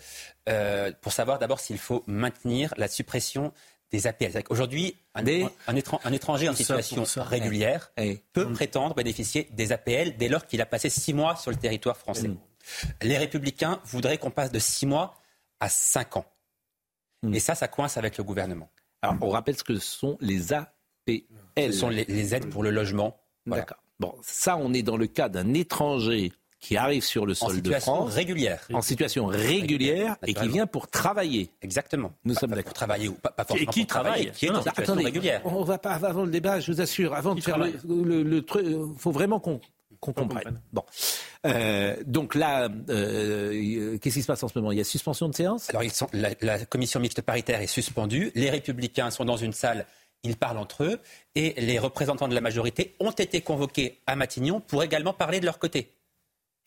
[0.50, 3.52] euh, pour savoir d'abord s'il faut maintenir la suppression
[3.92, 4.32] des APL.
[4.50, 5.24] Aujourd'hui, un,
[5.68, 7.92] un, étranger en situation régulière
[8.34, 11.96] peut prétendre bénéficier des APL dès lors qu'il a passé six mois sur le territoire
[11.96, 12.30] français.
[12.30, 12.38] Mm.
[13.02, 15.22] Les républicains voudraient qu'on passe de six mois
[15.60, 16.26] à cinq ans.
[17.22, 17.34] Hmm.
[17.34, 18.70] Et ça, ça coince avec le gouvernement.
[19.02, 21.24] Alors, on rappelle ce que sont les APL.
[21.58, 23.20] Ce sont les, aides pour le logement.
[23.46, 23.78] D'accord.
[24.00, 26.32] Bon, ça, on est dans le cas d'un étranger
[26.64, 28.14] qui arrive sur le sol de France.
[28.14, 28.66] régulière.
[28.72, 31.52] En situation régulière et qui vient pour travailler.
[31.62, 32.14] Exactement.
[32.24, 32.64] Nous sommes d'accord.
[32.64, 35.42] Pour travailler ou pas, pas forcément et qui travaille, qui est en situation régulière.
[35.44, 38.98] On va pas avant le débat, je vous assure, avant de faire le, truc, il
[38.98, 39.60] faut vraiment qu'on
[40.04, 40.60] qu'on comprenne.
[40.74, 40.84] Bon.
[41.46, 44.72] Euh, donc là, euh, qu'est-ce qui se passe en ce moment?
[44.72, 45.70] Il y a suspension de séance?
[45.70, 48.32] Alors, ils sont, la, commission mixte paritaire est suspendue.
[48.36, 49.86] Les républicains sont dans une salle
[50.26, 51.00] ils parlent entre eux
[51.36, 55.46] et les représentants de la majorité ont été convoqués à Matignon pour également parler de
[55.46, 55.92] leur côté.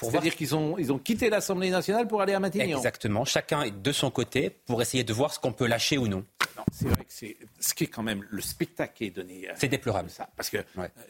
[0.02, 2.76] C'est-à-dire qu'ils ont, ils ont quitté l'Assemblée nationale pour aller à Matignon?
[2.76, 3.24] Exactement.
[3.24, 6.22] Chacun est de son côté pour essayer de voir ce qu'on peut lâcher ou non.
[6.70, 9.48] c'est vrai que c'est ce qui est quand même le spectacle qui est donné.
[9.48, 10.10] Euh, c'est déplorable.
[10.10, 10.58] Ça, parce que,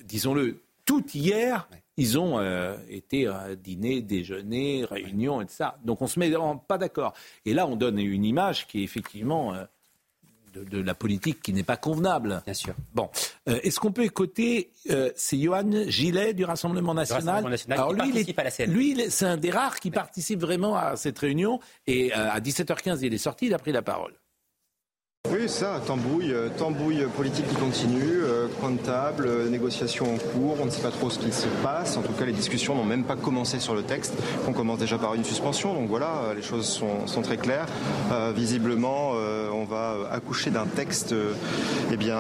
[0.04, 5.78] disons-le, tout hier, ils ont euh, été à euh, dîner, déjeuner, réunion, et ça.
[5.84, 6.32] Donc on ne se met
[6.68, 7.14] pas d'accord.
[7.44, 9.64] Et là, on donne une image qui est effectivement euh,
[10.54, 12.42] de, la politique qui n'est pas convenable.
[12.44, 12.74] Bien sûr.
[12.94, 13.10] Bon,
[13.46, 14.70] est-ce qu'on peut écouter
[15.14, 17.46] C'est Johan Gillet du Rassemblement national.
[17.68, 18.72] Alors, lui, participe à la scène.
[18.72, 21.60] Lui, c'est un des rares qui participe vraiment à cette réunion.
[21.86, 24.14] Et à 17h15, il est sorti, il a pris la parole.
[25.32, 30.66] Oui, ça, tambouille, euh, tambouille politique qui continue, euh, comptable, euh, négociations en cours, on
[30.66, 31.96] ne sait pas trop ce qui se passe.
[31.96, 34.14] En tout cas, les discussions n'ont même pas commencé sur le texte.
[34.46, 37.66] On commence déjà par une suspension, donc voilà, les choses sont, très claires.
[38.34, 39.12] visiblement,
[39.52, 41.14] on va accoucher d'un texte,
[41.90, 42.18] eh bien,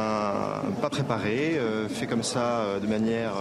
[0.80, 3.32] pas préparé, fait comme ça de manière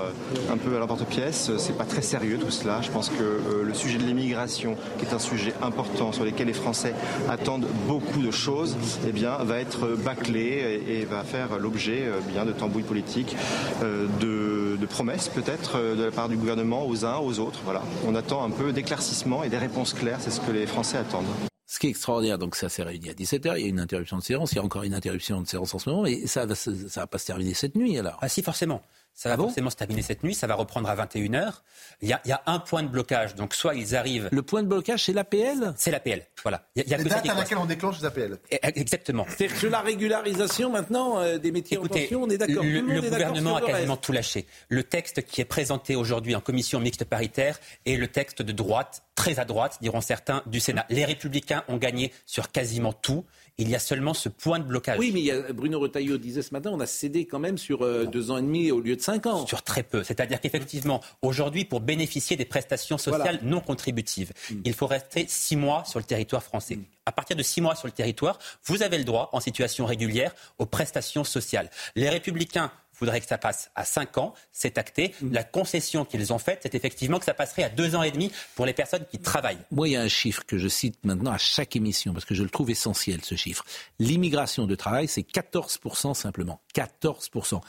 [0.52, 1.52] un peu à l'emporte-pièce.
[1.58, 2.82] C'est pas très sérieux tout cela.
[2.82, 6.54] Je pense que le sujet de l'immigration, qui est un sujet important sur lequel les
[6.54, 6.94] Français
[7.30, 8.76] attendent beaucoup de choses,
[9.08, 13.36] eh bien, va être bâclé et, va faire l'objet euh, bien de tambouilles politiques,
[13.84, 17.60] euh, de, de promesses peut-être euh, de la part du gouvernement aux uns, aux autres.
[17.64, 17.84] Voilà.
[18.08, 21.26] On attend un peu d'éclaircissement et des réponses claires, c'est ce que les Français attendent.
[21.68, 24.18] Ce qui est extraordinaire, donc ça s'est réuni à 17h, il y a une interruption
[24.18, 26.46] de séance, il y a encore une interruption de séance en ce moment, mais ça
[26.46, 28.18] va, ça va pas se terminer cette nuit alors.
[28.22, 28.82] Ah si, forcément.
[29.16, 31.54] Ça va ah forcément se terminer cette nuit, ça va reprendre à 21h.
[32.02, 34.28] Il y a, il y a un point de blocage, donc soit ils arrivent...
[34.30, 36.68] Le point de blocage, c'est l'APL C'est l'APL, voilà.
[36.76, 38.38] Il y a, date à laquelle on déclenche les APL.
[38.52, 39.26] Eh, eh, exactement.
[39.30, 42.62] C'est-à-dire que la régularisation maintenant euh, des métiers en tension, on est d'accord.
[42.62, 44.48] Le, le, gouvernement a quasiment tout lâché.
[44.68, 49.04] Le texte qui est présenté aujourd'hui en commission mixte paritaire est le texte de droite,
[49.16, 50.86] très à droite, diront certains, du Sénat.
[50.90, 53.24] Les républicains ont gagné sur quasiment tout
[53.58, 55.00] il y a seulement ce point de blocage.
[55.00, 58.32] Oui, mais Bruno Retailleau disait ce matin, on a cédé quand même sur euh, deux
[58.32, 59.46] ans et demi au lieu de cinq ans.
[59.48, 60.04] Sur très peu.
[60.04, 64.56] C'est-à-dire qu'effectivement, aujourd'hui, pour bénéficier des prestations sociales non contributives, mm.
[64.66, 66.76] il faut rester six mois sur le territoire français.
[66.76, 66.84] Mm.
[67.06, 70.34] À partir de six mois sur le territoire, vous avez le droit, en situation régulière,
[70.58, 71.70] aux prestations sociales.
[71.96, 74.34] Les Républicains voudrait que ça passe à 5 ans.
[74.52, 75.14] C'est acté.
[75.22, 75.34] Mm.
[75.34, 78.32] La concession qu'ils ont faite, c'est effectivement que ça passerait à 2 ans et demi
[78.56, 79.60] pour les personnes qui travaillent.
[79.72, 82.36] Moi, il y a un chiffre que je cite maintenant à chaque émission parce que
[82.36, 83.64] je le trouve essentiel, ce chiffre.
[84.00, 86.62] L'immigration de travail, c'est 14% simplement.
[86.76, 87.62] 14%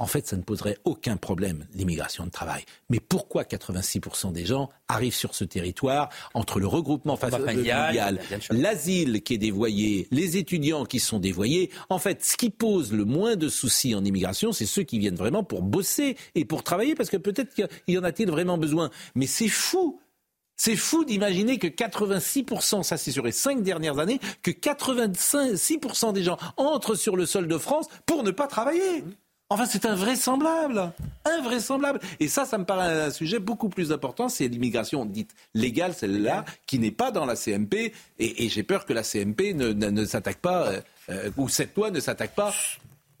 [0.00, 2.64] en fait, ça ne poserait aucun problème, l'immigration de travail.
[2.90, 9.34] Mais pourquoi 86% des gens arrivent sur ce territoire entre le regroupement familial, l'asile qui
[9.34, 13.48] est dévoyé, les étudiants qui sont dévoyés En fait, ce qui pose le moins de
[13.48, 17.16] soucis en immigration, c'est ceux qui viennent vraiment pour bosser et pour travailler, parce que
[17.16, 18.90] peut-être qu'il y en a-t-il vraiment besoin.
[19.14, 20.00] Mais c'est fou
[20.56, 26.22] c'est fou d'imaginer que 86%, ça c'est sur les cinq dernières années, que 86% des
[26.22, 29.02] gens entrent sur le sol de France pour ne pas travailler.
[29.54, 30.92] Enfin, c'est invraisemblable.
[31.24, 32.00] Invraisemblable.
[32.18, 34.28] Et ça, ça me paraît un sujet beaucoup plus important.
[34.28, 37.92] C'est l'immigration dite légale, celle-là, qui n'est pas dans la CMP.
[38.18, 42.00] Et, j'ai peur que la CMP ne, s'attaque pas, euh, euh, ou cette loi ne
[42.00, 42.52] s'attaque pas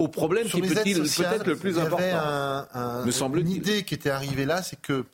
[0.00, 2.66] au problème qui peut être le plus important.
[3.06, 5.04] me semble une idée qui était arrivée là, c'est que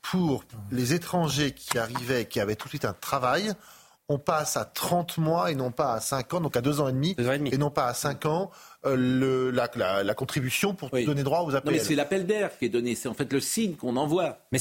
[0.00, 3.52] pour les étrangers qui arrivaient, qui avaient tout de suite un travail,
[4.08, 6.88] on passe à 30 mois et non pas à 5 ans, donc à 2 ans
[6.88, 7.14] et demi,
[7.52, 8.50] et non pas à 5 ans,
[8.84, 11.72] le, la, contribution pour donner droit aux appels.
[11.72, 14.38] Non, mais c'est l'appel d'air qui est donné, c'est en fait le signe qu'on envoie.
[14.52, 14.58] Mais,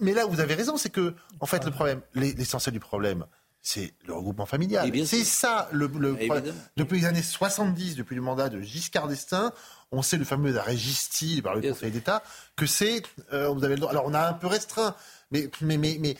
[0.00, 3.24] mais, là, vous avez raison, c'est que, en fait, le problème, l'essentiel du problème,
[3.62, 4.90] c'est le regroupement familial.
[5.06, 6.52] C'est ça le, problème.
[6.76, 9.52] Depuis les années 70, depuis le mandat de Giscard d'Estaing,
[9.92, 12.22] on sait le fameux arrêt Gisti par le Conseil d'État
[12.56, 13.92] que c'est euh, vous avez le droit.
[13.92, 14.96] Alors on a un peu restreint
[15.30, 16.16] mais, mais, mais, mais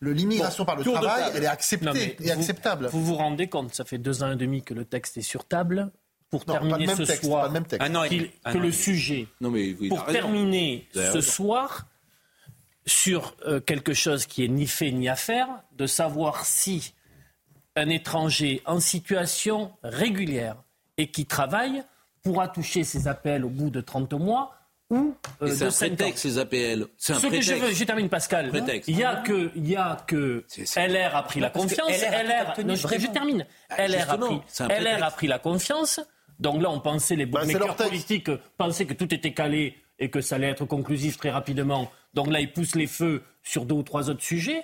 [0.00, 2.88] l'immigration le, par le travail, elle est acceptée et acceptable.
[2.90, 5.44] Vous vous rendez compte, ça fait deux ans et demi que le texte est sur
[5.44, 5.90] table
[6.30, 9.28] pour terminer ce soir, que le sujet,
[9.88, 11.86] pour terminer ce soir
[12.86, 16.92] sur euh, quelque chose qui est ni fait ni à faire, de savoir si
[17.76, 20.56] un étranger en situation régulière
[20.96, 21.82] et qui travaille
[22.22, 24.54] pourra toucher ses appels au bout de 30 mois
[24.90, 26.86] ou euh, de C'est un prétexte, ces APL.
[26.96, 27.50] C'est un Ce prétexte.
[27.50, 28.50] que je veux, je termine Pascal.
[28.86, 30.44] Il y a que, il y a que
[30.76, 31.88] LR a pris la confiance.
[31.88, 33.46] LR, je, termine.
[33.70, 36.00] Ah, LR a pris, LR a pris la confiance.
[36.38, 37.42] Donc là, on pensait, les bah,
[37.76, 41.90] politiques pensaient que tout était calé et que ça allait être conclusif très rapidement.
[42.14, 44.62] Donc là, ils poussent les feux sur deux ou trois autres sujets.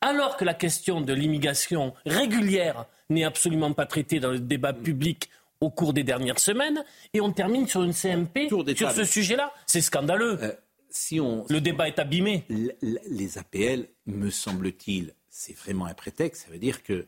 [0.00, 5.28] Alors que la question de l'immigration régulière n'est absolument pas traitée dans le débat public
[5.60, 9.52] au cours des dernières semaines, et on termine sur une CMP sur ce sujet-là.
[9.66, 10.38] C'est scandaleux.
[10.42, 10.52] Euh,
[10.90, 12.44] si on, le débat est abîmé.
[12.80, 16.44] Les APL, me semble-t-il, c'est vraiment un prétexte.
[16.46, 17.04] Ça veut dire que, euh, de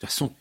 [0.00, 0.32] toute façon,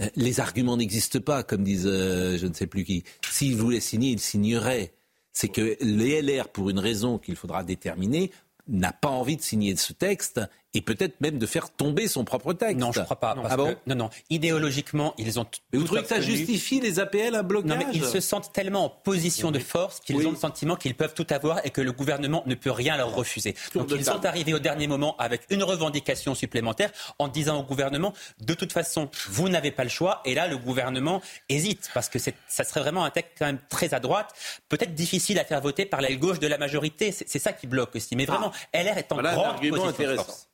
[0.00, 3.04] euh, les arguments n'existent pas, comme disent je ne sais plus qui.
[3.30, 4.92] S'ils voulaient signer, ils signeraient.
[5.32, 8.32] C'est que les LR, pour une raison qu'il faudra déterminer,
[8.66, 10.40] n'a pas envie de signer ce texte
[10.74, 12.78] et peut-être même de faire tomber son propre texte.
[12.78, 13.34] Non, je ne crois pas.
[13.48, 14.10] ah bon non, non.
[14.30, 15.46] Idéologiquement, ils ont.
[15.72, 18.52] Mais vous trouvez que ça justifie les APL un blocage Non, mais ils se sentent
[18.52, 21.80] tellement en position de force qu'ils ont le sentiment qu'ils peuvent tout avoir et que
[21.80, 23.54] le gouvernement ne peut rien leur refuser.
[23.74, 28.12] Donc ils sont arrivés au dernier moment avec une revendication supplémentaire en disant au gouvernement
[28.40, 30.20] de toute façon, vous n'avez pas le choix.
[30.24, 33.94] Et là, le gouvernement hésite parce que ça serait vraiment un texte quand même très
[33.94, 34.34] à droite,
[34.68, 37.12] peut-être difficile à faire voter par l'aile gauche de la majorité.
[37.12, 38.16] C'est ça qui bloque aussi.
[38.16, 38.82] Mais vraiment, ah.
[38.82, 40.46] LR est en grande position de force.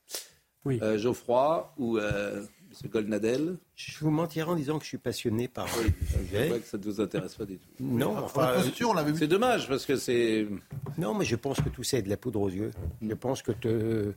[0.66, 0.80] Oui.
[0.82, 2.90] Euh, Geoffroy ou euh, M.
[2.90, 3.56] Goldnadel?
[3.76, 5.92] Je vous mentirai en disant que je suis passionné par oui,
[6.32, 7.68] Je vois que ça ne vous intéresse pas du tout.
[7.78, 8.54] Non, enfin,
[9.14, 10.48] c'est dommage parce que c'est.
[10.98, 12.72] Non, mais je pense que tout ça est de la poudre aux yeux.
[13.00, 14.12] Je pense que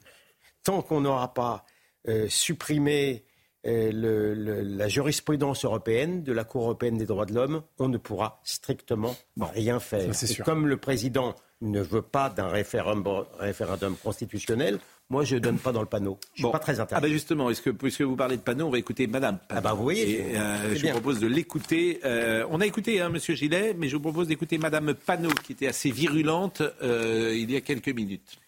[0.63, 1.65] tant qu'on n'aura pas
[2.07, 3.23] euh, supprimé
[3.63, 9.15] la jurisprudence européenne de la Cour européenne des droits de l'homme, on ne pourra strictement
[9.39, 10.09] rien faire.
[10.43, 14.79] comme le président ne veut pas d'un référendum constitutionnel,
[15.11, 16.19] moi, je ne donne pas dans le panneau.
[16.35, 16.95] Je ne suis pas très intéressé.
[16.95, 19.59] Ah ben justement, est-ce que, puisque vous parlez de panneau, on va écouter Madame Ah
[19.59, 20.35] ben vous voyez.
[20.35, 21.99] Euh, je vous propose de l'écouter.
[22.05, 25.53] Euh, on a écouté hein, Monsieur Gillet, mais je vous propose d'écouter Madame Panot, qui
[25.53, 28.39] était assez virulente euh, il y a quelques minutes.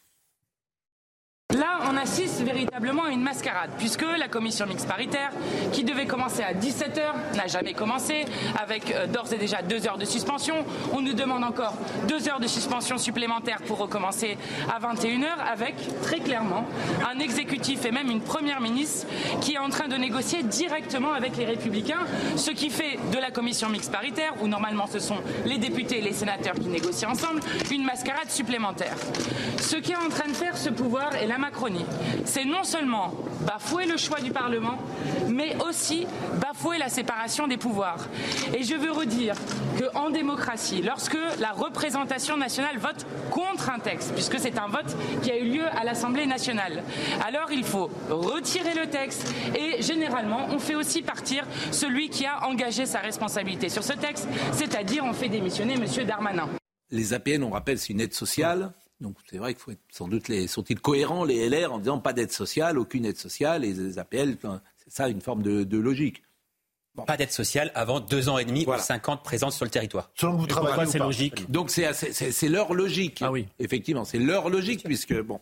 [1.92, 5.32] On assiste véritablement à une mascarade, puisque la commission mixte paritaire,
[5.74, 8.24] qui devait commencer à 17h, n'a jamais commencé,
[8.58, 10.56] avec euh, d'ores et déjà deux heures de suspension.
[10.94, 11.74] On nous demande encore
[12.08, 14.38] deux heures de suspension supplémentaires pour recommencer
[14.74, 16.66] à 21h, avec très clairement
[17.14, 19.06] un exécutif et même une première ministre
[19.42, 22.06] qui est en train de négocier directement avec les républicains,
[22.38, 26.02] ce qui fait de la commission mixte paritaire, où normalement ce sont les députés et
[26.02, 28.96] les sénateurs qui négocient ensemble, une mascarade supplémentaire.
[29.60, 31.81] Ce qu'est en train de faire ce pouvoir est la Macronie
[32.26, 33.14] c'est non seulement
[33.46, 34.78] bafouer le choix du Parlement,
[35.30, 36.08] mais aussi
[36.40, 38.08] bafouer la séparation des pouvoirs.
[38.56, 39.36] Et je veux redire
[39.80, 45.32] qu'en démocratie, lorsque la représentation nationale vote contre un texte, puisque c'est un vote qui
[45.32, 46.84] a eu lieu à l'Assemblée nationale,
[47.26, 52.46] alors il faut retirer le texte et généralement on fait aussi partir celui qui a
[52.48, 55.86] engagé sa responsabilité sur ce texte, c'est-à-dire on fait démissionner M.
[56.06, 56.50] Darmanin.
[56.90, 58.74] Les APN, on rappelle, c'est une aide sociale.
[59.02, 62.00] Donc c'est vrai qu'il faut être sans doute les sont-ils cohérents les LR en disant
[62.00, 64.38] pas d'aide sociale, aucune aide sociale et les APL,
[64.78, 66.24] c'est ça une forme de, logique.
[67.08, 69.72] Pas d'aide sociale avant deux ans et demi ou cinq ans de présence sur le
[69.72, 70.12] territoire.
[70.16, 71.50] Selon que vous travaillez, c'est logique.
[71.50, 73.20] Donc c'est leur logique.
[73.22, 73.48] Ah oui.
[73.60, 75.40] Effectivement, c'est leur logique puisque bon.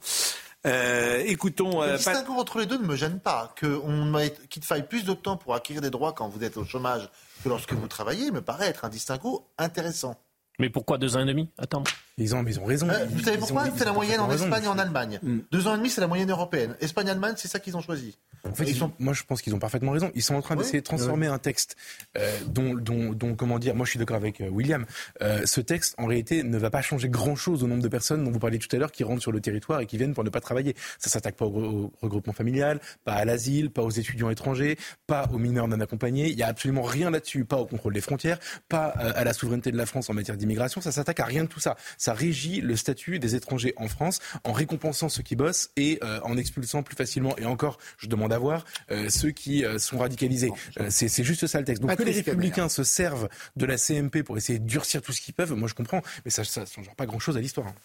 [0.65, 1.81] Euh, écoutons.
[1.81, 3.53] Le distinguo entre les deux ne me gêne pas.
[3.59, 7.09] Qu'il faille plus de temps pour acquérir des droits quand vous êtes au chômage
[7.43, 10.15] que lorsque vous travaillez me paraît être un distinguo intéressant.
[10.59, 11.49] Mais pourquoi deux ans et demi?
[11.57, 11.83] Attends.
[12.17, 12.89] Ils ont, ils ont raison.
[12.89, 15.19] Euh, vous savez pourquoi C'est la moyenne en Espagne et en Allemagne.
[15.23, 15.39] Mm.
[15.51, 16.75] Deux ans et demi, c'est la moyenne européenne.
[16.81, 18.17] Espagne-Allemagne, c'est ça qu'ils ont choisi.
[18.43, 18.67] En fait,
[18.99, 20.11] moi, je pense qu'ils ont parfaitement raison.
[20.15, 21.75] Ils sont en train d'essayer de transformer un texte
[22.17, 24.85] euh, dont, dont, dont, comment dire, moi je suis d'accord avec euh, William.
[25.21, 28.31] Euh, ce texte, en réalité, ne va pas changer grand-chose au nombre de personnes dont
[28.31, 30.29] vous parliez tout à l'heure qui rentrent sur le territoire et qui viennent pour ne
[30.29, 30.75] pas travailler.
[30.97, 35.37] Ça s'attaque pas au, regroupement familial, pas à l'asile, pas aux étudiants étrangers, pas aux
[35.37, 36.29] mineurs non accompagnés.
[36.29, 37.45] Il y a absolument rien là-dessus.
[37.45, 40.81] Pas au contrôle des frontières, pas à la souveraineté de la France en matière d'immigration.
[40.81, 41.75] Ça s'attaque à rien de tout ça.
[41.97, 46.37] Ça régit le statut des étrangers en France en récompensant ceux qui bossent et en
[46.37, 47.35] expulsant plus facilement.
[47.37, 48.65] Et encore, je demande à voir
[49.09, 50.51] ceux qui euh, sont radicalisés.
[50.79, 51.81] Euh, c'est juste ça le texte.
[51.81, 55.21] Donc que les républicains se servent de la CMP pour essayer de durcir tout ce
[55.21, 57.67] qu'ils peuvent, moi je comprends, mais ça ne change pas grand-chose à l'histoire.
[57.67, 57.75] Hein.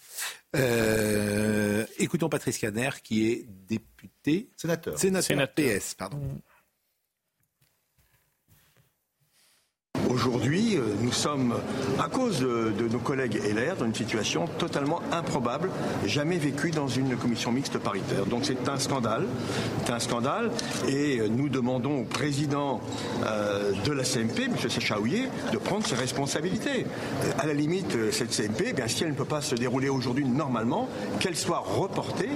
[0.56, 6.20] Euh, écoutons Patrice Caner qui est député, sénateur, sénateur, PS, pardon.
[10.08, 10.63] Aujourd'hui, euh,
[11.00, 11.54] nous sommes,
[11.98, 15.70] à cause de, nos collègues LR, dans une situation totalement improbable,
[16.06, 18.26] jamais vécue dans une commission mixte paritaire.
[18.26, 19.26] Donc c'est un scandale,
[19.84, 20.50] c'est un scandale,
[20.88, 22.80] et euh, nous demandons au président
[23.24, 24.56] euh, de la CMP, M.
[24.68, 26.86] Sechaouier, de prendre ses responsabilités.
[27.38, 30.24] À la limite, cette CMP, eh bien, si elle ne peut pas se dérouler aujourd'hui
[30.24, 30.88] normalement,
[31.20, 32.30] qu'elle soit reportée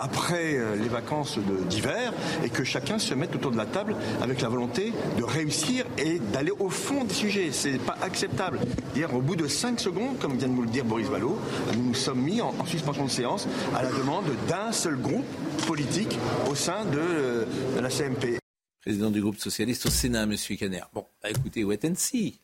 [0.00, 2.12] après les vacances d'hiver,
[2.44, 6.18] et que chacun se mette autour de la table avec la volonté de réussir et
[6.18, 7.49] d'aller au fond des sujets.
[7.52, 8.58] C'est pas acceptable.
[8.94, 11.38] Hier, au bout de 5 secondes, comme vient de nous le dire Boris Vallot,
[11.74, 15.26] nous nous sommes mis en, suspension de séance à la demande d'un seul groupe
[15.66, 16.18] politique
[16.50, 17.44] au sein de, euh,
[17.80, 18.38] la CMP.
[18.80, 20.36] Président du groupe socialiste au Sénat, M.
[20.58, 20.82] Caner.
[20.92, 22.40] Bon, bah, écoutez, wait and see.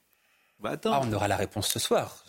[0.65, 1.01] Attendre.
[1.01, 2.26] Ah, on aura la réponse ce soir.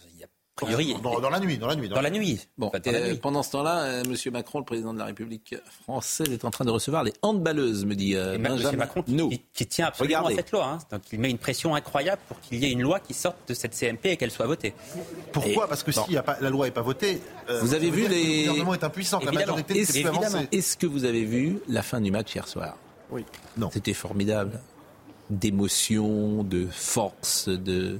[0.60, 1.88] Dans, la nuit, dans la nuit.
[1.88, 2.40] Dans, la nuit.
[2.58, 4.34] Bon, euh, pendant ce temps-là, euh, M.
[4.34, 7.94] Macron, le président de la République française, est en train de recevoir les handballeuses, me
[7.94, 9.04] dit euh, Benjamin Macron,
[9.54, 10.66] qui, tient absolument à cette loi.
[10.66, 10.78] Hein.
[10.92, 13.54] Donc, il met une pression incroyable pour qu'il y ait une loi qui sorte de
[13.54, 14.74] cette CMP et qu'elle soit votée.
[15.32, 17.22] Pourquoi Parce que si la loi n'est pas votée,
[17.62, 18.46] vous avez vu les...
[18.46, 19.20] le gouvernement est impuissant.
[19.20, 22.78] La majorité Est-ce que vous avez vu la fin du match hier soir
[23.12, 23.26] Oui.
[23.58, 23.70] Non.
[23.72, 24.60] C'était formidable.
[25.30, 28.00] D'émotion, de force, de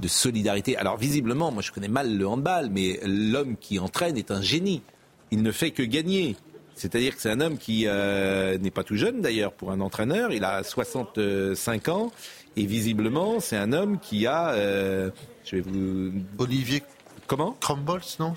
[0.00, 0.76] de solidarité.
[0.76, 4.82] Alors visiblement, moi je connais mal le handball, mais l'homme qui entraîne est un génie.
[5.30, 6.36] Il ne fait que gagner.
[6.74, 10.32] C'est-à-dire que c'est un homme qui euh, n'est pas tout jeune d'ailleurs pour un entraîneur.
[10.32, 12.12] Il a 65 ans
[12.56, 14.50] et visiblement c'est un homme qui a.
[14.50, 15.10] Euh,
[15.44, 16.12] je vais vous.
[16.38, 16.82] Olivier.
[17.26, 17.56] Comment?
[17.60, 18.34] Crumbles, non?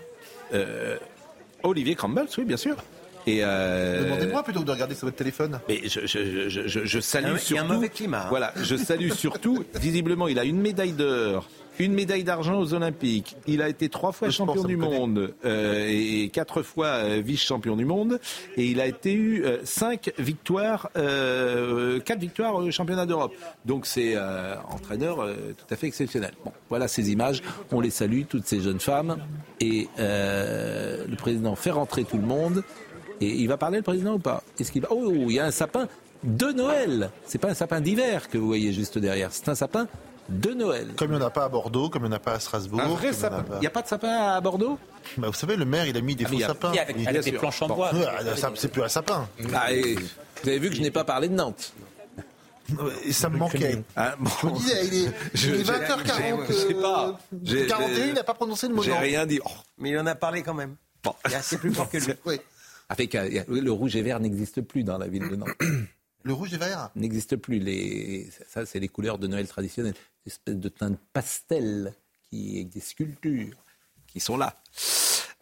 [0.53, 0.97] Euh,
[1.63, 2.77] Olivier Crumbles, oui, bien sûr.
[3.27, 5.59] Et Demandez-moi plutôt que de regarder sur votre téléphone?
[5.67, 7.53] Mais je, je, je, je salue surtout.
[7.53, 8.27] Il y a un mauvais climat.
[8.29, 9.63] Voilà, je salue surtout.
[9.75, 11.47] visiblement, il a une médaille d'or
[11.79, 13.37] une médaille d'argent aux Olympiques.
[13.47, 17.85] Il a été trois fois champion du monde euh, et quatre fois euh, vice-champion du
[17.85, 18.19] monde.
[18.57, 23.33] Et il a été eu euh, cinq victoires, quatre victoires au championnat d'Europe.
[23.65, 24.17] Donc c'est
[24.69, 25.25] entraîneur
[25.57, 26.31] tout à fait exceptionnel.
[26.43, 27.41] Bon, voilà ces images.
[27.71, 29.17] On les salue, toutes ces jeunes femmes.
[29.61, 32.63] Et le président fait rentrer tout le monde.
[33.21, 35.45] Et il va parler le président ou pas Est-ce qu'il va Oh, il y a
[35.45, 35.87] un sapin
[36.23, 37.11] de Noël.
[37.25, 39.29] C'est pas un sapin d'hiver que vous voyez juste derrière.
[39.31, 39.87] C'est un sapin
[40.29, 40.89] de Noël.
[40.95, 42.39] Comme il n'y en a pas à Bordeaux, comme il n'y en a pas à
[42.39, 42.81] Strasbourg.
[42.81, 43.43] Un vrai sapin.
[43.55, 44.77] Il n'y a, pas de sapin à Bordeaux
[45.17, 46.71] bah, Vous savez, le maire, il a mis des ah, faux sapins.
[46.71, 47.91] Avec, des planches en bois.
[48.55, 49.27] c'est plus un sapin.
[49.53, 49.67] Ah,
[50.41, 51.73] vous avez vu que je n'ai pas parlé de Nantes.
[53.03, 53.81] Et ça me manquait.
[53.95, 56.45] Ah, Je me disais, il est, je, 20h40.
[56.47, 57.17] Je sais pas.
[57.67, 59.39] 41, il n'a pas prononcé le mot J'ai rien dit.
[59.43, 59.49] Oh.
[59.79, 60.75] Mais il en a parlé quand même.
[61.03, 61.13] Bon.
[61.25, 62.13] Il est assez plus fort que lui.
[62.25, 62.39] oui.
[62.89, 65.49] Avec, euh, le rouge et vert n'existe plus dans la ville de Nantes.
[66.23, 66.89] Le rouge et vert?
[66.95, 67.59] N'existe plus.
[67.59, 68.29] Les...
[68.45, 69.93] Ça, c'est les couleurs de Noël traditionnelles.
[70.25, 71.93] Une espèce de teinte pastel
[72.29, 73.55] qui des sculptures
[74.05, 74.55] qui sont là.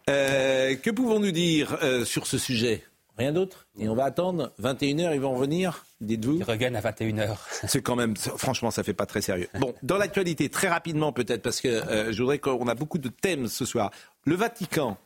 [0.08, 2.84] Euh, que pouvons-nous dire euh, sur ce sujet?
[3.16, 3.66] Rien d'autre?
[3.78, 7.36] Et on va attendre 21h, ils vont revenir, dites-vous Ils reviennent à 21h.
[7.66, 9.48] C'est quand même, franchement, ça fait pas très sérieux.
[9.58, 13.08] Bon, dans l'actualité, très rapidement peut-être, parce que euh, je voudrais qu'on a beaucoup de
[13.08, 13.90] thèmes ce soir.
[14.24, 14.98] Le Vatican,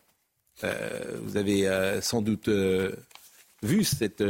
[0.62, 2.48] vous avez sans doute
[3.62, 4.22] vu cette...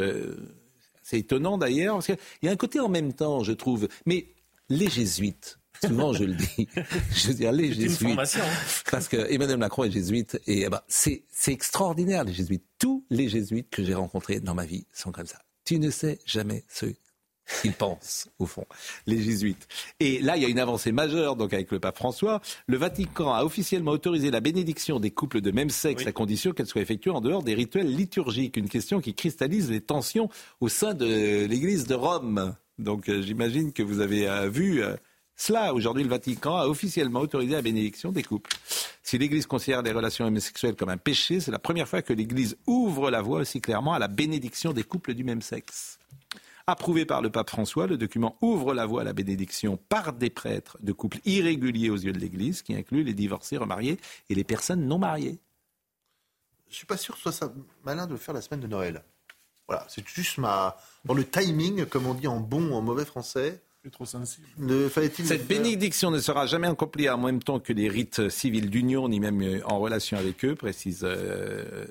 [1.03, 3.89] c'est étonnant d'ailleurs, parce qu'il y a un côté en même temps, je trouve.
[4.07, 4.27] Mais
[4.69, 6.69] les jésuites, souvent je le dis,
[7.15, 8.43] je veux dire les jésuites, hein.
[8.91, 12.65] parce que Emmanuel Macron est jésuite, et eh ben, c'est extraordinaire les jésuites.
[12.79, 15.41] Tous les jésuites que j'ai rencontrés dans ma vie sont comme ça.
[15.65, 16.87] Tu ne sais jamais ce
[17.61, 18.65] qu'ils pensent, au fond,
[19.07, 19.67] les jésuites.
[20.01, 22.41] Et là, il y a une avancée majeure donc avec le pape François.
[22.67, 26.67] Le Vatican a officiellement autorisé la bénédiction des couples de même sexe à condition qu'elle
[26.67, 28.57] soit effectuée en dehors des rituels liturgiques.
[28.57, 30.29] Une question qui cristallise les tensions
[30.61, 32.55] au sein de l'Église de Rome.
[32.79, 34.97] Donc euh, j'imagine que vous avez euh, vu euh,
[35.37, 35.75] cela.
[35.75, 38.51] Aujourd'hui, le Vatican a officiellement autorisé la bénédiction des couples.
[39.03, 42.57] Si l'Église considère les relations homosexuelles comme un péché, c'est la première fois que l'Église
[42.67, 45.99] ouvre la voie aussi clairement à la bénédiction des couples du même sexe.
[46.67, 50.31] Approuvé par le pape François, le document ouvre la voie à la bénédiction par des
[50.31, 53.99] prêtres de couples irréguliers aux yeux de l'Église, qui inclut les divorcés, remariés
[54.29, 55.41] et les personnes non mariées.
[56.69, 57.53] Je ne suis pas sûr que ce soit
[57.85, 59.03] malin de le faire la semaine de Noël.
[59.67, 60.77] Voilà, c'est juste ma...
[61.05, 63.61] dans le timing, comme on dit en bon ou en mauvais français.
[63.91, 64.47] Trop sensible.
[65.25, 69.19] Cette bénédiction ne sera jamais accomplie en même temps que les rites civils d'union, ni
[69.19, 71.85] même euh, en relation avec eux, précise euh,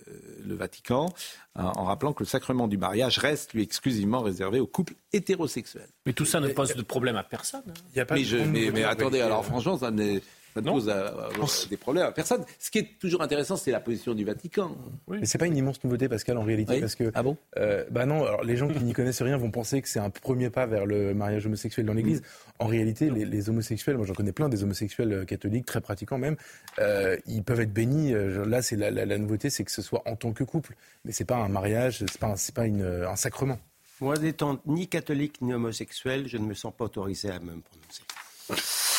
[0.48, 1.14] le Vatican,
[1.56, 5.90] en rappelant que le sacrement du mariage reste, lui, exclusivement réservé aux couples hétérosexuels.
[6.06, 7.74] Mais tout ça ne pose de problème à personne.
[7.94, 10.22] Il a pas mais, mais, attendez, alors franchement, ça n'est
[10.56, 12.44] ça pose des problèmes à personne.
[12.60, 14.76] Ce qui est toujours intéressant, c'est la position du Vatican.
[15.08, 15.18] Oui.
[15.20, 18.06] Mais c'est pas une immense nouveauté, Pascal, en réalité, parce que ah bon euh, Bah
[18.06, 18.26] non.
[18.26, 20.86] Alors les gens qui n'y connaissent rien vont penser que c'est un premier pas vers
[20.86, 22.22] le mariage homosexuel dans l'Église.
[22.60, 26.36] En réalité, les, homosexuels, moi j'en connais plein, des homosexuels euh, catholiques très pratiquants même,
[26.80, 28.14] euh, ils peuvent être bénis.
[28.14, 30.76] Là, c'est la, nouveauté, c'est que ce soit en tant que couple,
[31.06, 33.60] mais c'est pas un mariage, c'est pas, c'est pas un sacrement.
[34.02, 38.91] Moi, n'étant ni catholique ni homosexuel, je ne me sens pas autorisé à me prononcer.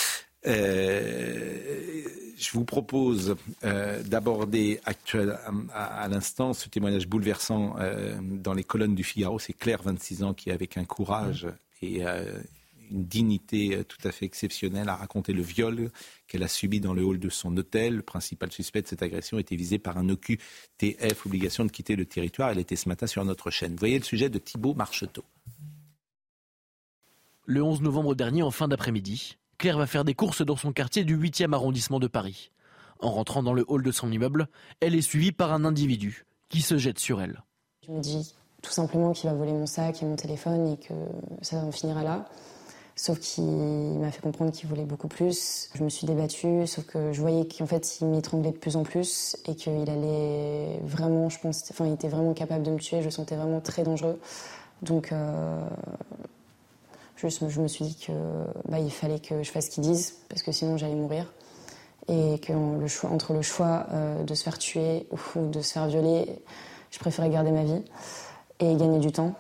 [0.47, 2.03] Euh,
[2.37, 5.39] je vous propose euh, d'aborder actuel,
[5.73, 9.39] à, l'instant ce témoignage bouleversant euh, dans les colonnes du Figaro.
[9.39, 11.47] C'est Claire, 26 ans, qui avec un courage
[11.83, 15.91] et une dignité tout à fait exceptionnelle a raconté le viol
[16.29, 17.97] qu'elle a subi dans le hall de son hôtel.
[17.97, 22.05] Le principal suspect de cette agression était visé par un OQTF, obligation de quitter le
[22.05, 22.51] territoire.
[22.51, 23.73] Elle était ce matin sur notre chaîne.
[23.73, 25.25] Vous voyez le sujet de Thibault Marcheteau.
[27.47, 31.05] Le 11 novembre dernier, en fin d'après-midi, Claire va faire des courses dans son quartier
[31.05, 32.51] du 8e arrondissement de Paris.
[32.99, 34.49] En rentrant dans le hall de son immeuble,
[34.81, 37.45] elle est suivie par un individu qui se jette sur elle.
[37.87, 40.93] Je me dis tout simplement qu'il va voler mon sac et mon téléphone et que
[41.43, 42.29] ça en finira là.
[42.97, 43.45] Sauf qu'il
[44.01, 45.71] m'a fait comprendre qu'il voulait beaucoup plus.
[45.77, 48.83] Je me suis débattue, sauf que je voyais qu'en fait, il m'étranglait de plus en
[48.83, 52.99] plus et qu'il allait vraiment, je pense, enfin, il était vraiment capable de me tuer.
[52.99, 54.19] Je le sentais vraiment très dangereux.
[54.83, 55.65] Donc, euh,
[57.29, 58.13] je me suis dit que
[58.69, 61.27] bah, il fallait que je fasse ce qu'ils disent parce que sinon j'allais mourir
[62.09, 65.73] et que le choix, entre le choix euh, de se faire tuer ou de se
[65.73, 66.27] faire violer,
[66.91, 67.83] je préférais garder ma vie
[68.61, 69.35] et gagner du temps.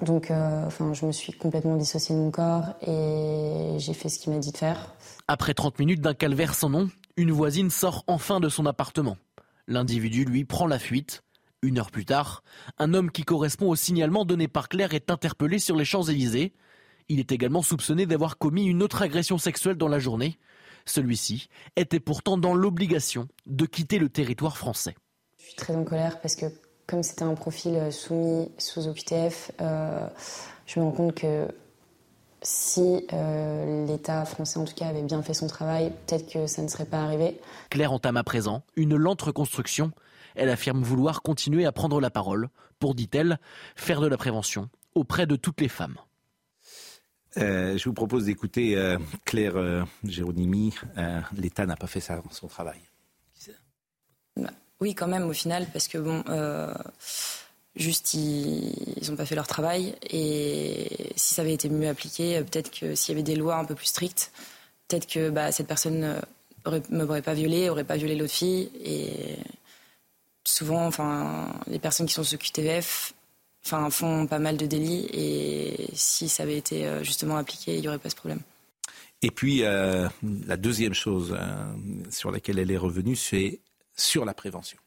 [0.00, 4.18] Donc, euh, enfin, je me suis complètement dissociée de mon corps et j'ai fait ce
[4.18, 4.94] qu'il m'a dit de faire.
[5.28, 9.16] Après 30 minutes d'un calvaire sans nom, une voisine sort enfin de son appartement.
[9.68, 11.22] L'individu, lui, prend la fuite.
[11.62, 12.42] Une heure plus tard,
[12.78, 16.52] un homme qui correspond au signalement donné par Claire est interpellé sur les Champs-Élysées.
[17.08, 20.38] Il est également soupçonné d'avoir commis une autre agression sexuelle dans la journée.
[20.84, 24.94] Celui-ci était pourtant dans l'obligation de quitter le territoire français.
[25.38, 26.46] Je suis très en colère parce que
[26.86, 30.06] comme c'était un profil euh, soumis sous OQTF, euh,
[30.66, 31.48] je me rends compte que
[32.42, 36.62] si euh, l'État français en tout cas avait bien fait son travail, peut-être que ça
[36.62, 37.40] ne serait pas arrivé.
[37.70, 39.92] Claire entame à présent une lente reconstruction.
[40.34, 42.48] Elle affirme vouloir continuer à prendre la parole
[42.78, 43.38] pour, dit-elle,
[43.76, 45.96] faire de la prévention auprès de toutes les femmes.
[47.38, 50.74] Euh, je vous propose d'écouter euh, Claire euh, Géronimi.
[51.36, 52.78] L'État n'a pas fait ça, son travail.
[54.36, 56.24] Bah, oui, quand même, au final, parce que bon,
[57.76, 59.94] juste ils n'ont pas fait leur travail.
[60.10, 63.64] Et si ça avait été mieux appliqué, peut-être que s'il y avait des lois un
[63.64, 64.32] peu plus strictes,
[64.88, 66.20] peut-être que bah, cette personne
[66.66, 68.70] ne m'aurait pas violée, aurait pas violé l'autre fille.
[68.84, 69.36] Et
[70.44, 73.14] souvent, enfin, les personnes qui sont sous QTVF
[73.64, 77.80] enfin, font pas mal de délits et si ça avait été euh, justement appliqué, il
[77.80, 78.40] n'y aurait pas ce problème.
[79.22, 80.08] Et puis, euh,
[80.46, 81.72] la deuxième chose euh,
[82.10, 83.60] sur laquelle elle est revenue, c'est
[83.96, 84.78] sur la prévention.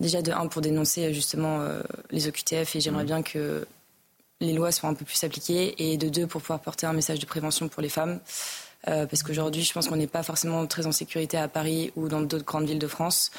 [0.00, 1.66] Déjà, de un, pour dénoncer justement
[2.10, 3.06] les OQTF, et j'aimerais mmh.
[3.06, 3.66] bien que
[4.40, 7.18] les lois soient un peu plus appliquées, et de deux, pour pouvoir porter un message
[7.18, 8.20] de prévention pour les femmes.
[8.84, 12.20] parce qu'aujourd'hui, je pense qu'on n'est pas forcément très en sécurité à Paris ou dans
[12.20, 13.30] d'autres grandes villes de France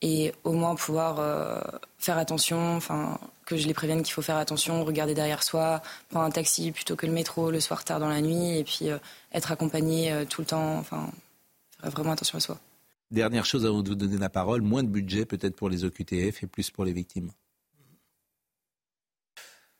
[0.00, 1.60] et au moins pouvoir euh,
[1.98, 6.26] faire attention, enfin que je les prévienne qu'il faut faire attention, regarder derrière soi, prendre
[6.26, 8.98] un taxi plutôt que le métro le soir tard dans la nuit, et puis euh,
[9.32, 11.10] être accompagné euh, tout le temps, enfin
[11.80, 12.58] faire vraiment attention à soi.
[13.10, 16.42] Dernière chose avant de vous donner la parole, moins de budget peut-être pour les OQTF
[16.42, 17.30] et plus pour les victimes.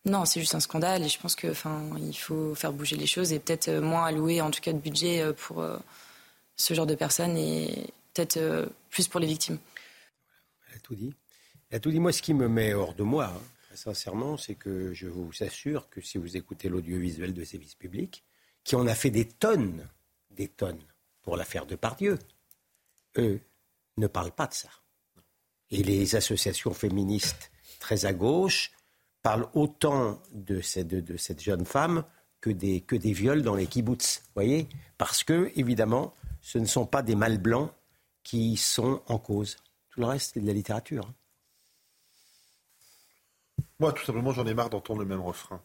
[0.06, 3.38] Non, c'est juste un scandale et je pense qu'il faut faire bouger les choses et
[3.38, 5.62] peut-être moins allouer en tout cas de budget pour
[6.56, 9.58] ce genre de personnes et peut-être plus pour les victimes.
[10.82, 11.14] Tout dit.
[11.70, 12.00] Elle a tout dit.
[12.00, 13.40] Moi, ce qui me met hors de moi, hein,
[13.74, 18.24] sincèrement, c'est que je vous assure que si vous écoutez l'audiovisuel de services publics,
[18.64, 19.88] qui en a fait des tonnes,
[20.30, 20.82] des tonnes
[21.22, 22.18] pour l'affaire de Pardieu,
[23.16, 23.40] eux
[23.96, 24.68] ne parlent pas de ça.
[25.70, 28.72] Et les associations féministes très à gauche
[29.22, 32.04] parle autant de cette, jeune femme
[32.40, 34.22] que des, que des viols dans les kibbutz.
[34.34, 34.68] voyez?
[34.96, 37.70] Parce que, évidemment, ce ne sont pas des mâles blancs
[38.22, 39.56] qui sont en cause.
[39.98, 41.04] Tout le reste, c'est de la littérature.
[41.04, 41.14] Hein.
[43.80, 45.60] Moi, tout simplement, j'en ai marre d'entendre le même refrain.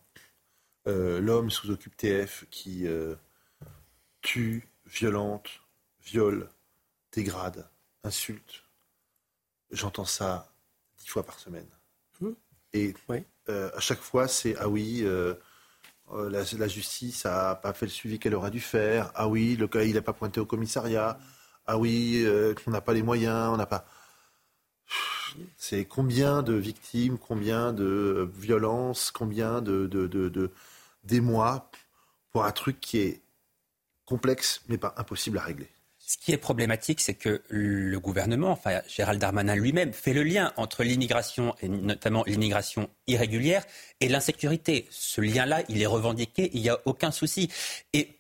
[0.87, 3.13] Euh, l'homme sous occupe TF qui euh,
[4.21, 5.61] tue, violente,
[6.03, 6.49] viole,
[7.11, 7.69] dégrade,
[8.03, 8.63] insulte.
[9.69, 10.51] J'entends ça
[10.97, 11.69] dix fois par semaine.
[12.19, 12.29] Mmh.
[12.73, 12.95] Et
[13.49, 15.05] euh, à chaque fois, c'est ah oui,
[16.11, 19.11] la, justice n'a pas fait le suivi qu'elle aurait dû faire.
[19.13, 21.19] Ah oui, le cas, il n'a pas pointé au commissariat.
[21.67, 22.25] Ah oui,
[22.65, 23.85] on n'a pas les moyens, on n'a pas.
[25.57, 30.51] C'est combien de victimes, combien de violences, combien de,
[32.31, 33.21] pour un truc qui est
[34.05, 35.69] complexe mais pas impossible à régler?
[36.05, 40.51] Ce qui est problématique, c'est que le gouvernement, enfin Gérald Darmanin lui-même, fait le lien
[40.57, 43.65] entre l'immigration, et notamment l'immigration irrégulière,
[44.01, 44.85] et l'insécurité.
[44.91, 47.49] Ce lien-là, il est revendiqué, il n'y a aucun souci.
[47.93, 48.19] Et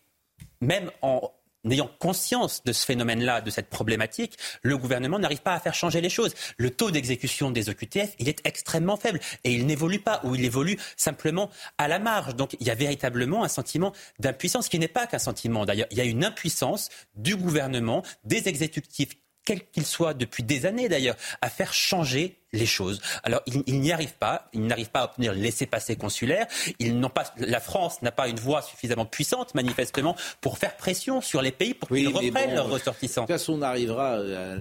[0.61, 1.29] même en
[1.63, 6.01] n'ayant conscience de ce phénomène-là, de cette problématique, le gouvernement n'arrive pas à faire changer
[6.01, 6.33] les choses.
[6.57, 10.43] Le taux d'exécution des OQTF, il est extrêmement faible et il n'évolue pas ou il
[10.43, 12.35] évolue simplement à la marge.
[12.35, 15.65] Donc il y a véritablement un sentiment d'impuissance qui n'est pas qu'un sentiment.
[15.65, 20.65] D'ailleurs, il y a une impuissance du gouvernement, des exécutifs quel qu'il soit depuis des
[20.65, 23.01] années d'ailleurs, à faire changer les choses.
[23.23, 24.49] Alors, il, n'y arrive pas.
[24.53, 26.47] Il n'arrive pas à obtenir le laissez-passer consulaire.
[26.79, 31.19] Ils n'ont pas, la France n'a pas une voix suffisamment puissante, manifestement, pour faire pression
[31.19, 33.23] sur les pays pour qu'ils reprennent leurs ressortissants.
[33.23, 34.55] De toute façon, on arrivera à,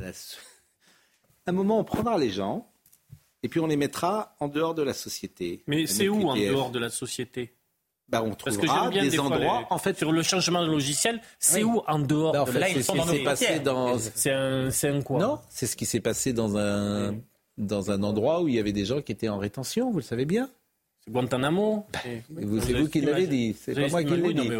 [1.47, 2.69] un moment, on prendra les gens
[3.43, 5.63] et puis on les mettra en dehors de la société.
[5.67, 7.55] Mais c'est où en dehors de la société?
[8.13, 9.67] Bah, on trouvera des, endroits.
[9.71, 12.69] En fait, sur le changement de logiciel, c'est où en dehors bah, en fait, Là,
[12.69, 13.97] ils sont dans passé dans.
[13.99, 17.15] C'est un, un, quoi Non, c'est ce qui s'est passé dans un
[17.57, 19.91] dans un endroit où il y avait des gens qui étaient en rétention.
[19.91, 20.51] Vous le savez bien.
[21.05, 21.87] C'est Guantanamo.
[21.91, 22.01] Bah,
[22.61, 23.57] c'est vous qui l'avez dit.
[23.59, 24.51] C'est pas moi qui l'ai dit.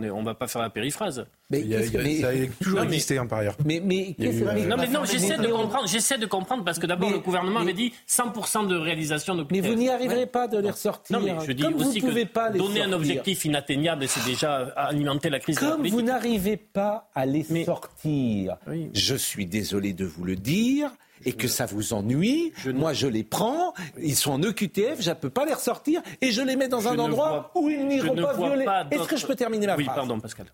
[0.00, 1.24] Euh, on ne va pas faire la périphrase.
[1.50, 3.56] Mais, il y a, ça a toujours existé hein, par ailleurs.
[3.64, 5.86] Mais, mais, non, mais non, j'essaie de comprendre.
[5.86, 9.46] J'essaie de comprendre parce que d'abord le gouvernement avait dit 100% de réalisation de.
[9.52, 11.18] Mais vous n'y arriverez pas de les ressortir.
[11.18, 15.38] Non, mais je dis aussi que pas donner un objectif inatteignable, c'est déjà alimenter la
[15.38, 15.58] crise.
[15.58, 18.56] Comme vous n'arrivez pas à les sortir,
[18.92, 20.90] je suis désolé de vous le dire
[21.24, 25.14] et que ça vous ennuie, moi je les prends, ils sont en EQTF, je ne
[25.14, 28.34] peux pas les ressortir et je les mets dans un endroit où ils n'iront pas
[28.34, 28.66] violer.
[28.90, 30.46] Est-ce que je peux terminer ma oui, phrase pardon Pascal.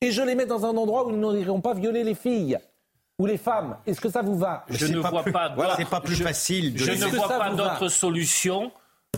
[0.00, 2.58] Et je les mets dans un endroit où ils n'iront pas violer les filles
[3.18, 3.76] ou les femmes.
[3.86, 4.64] Est-ce que ça vous va?
[4.68, 5.54] Je ne vois pas.
[5.76, 6.72] c'est pas plus facile.
[6.76, 8.72] je ne vois pas d'autre solution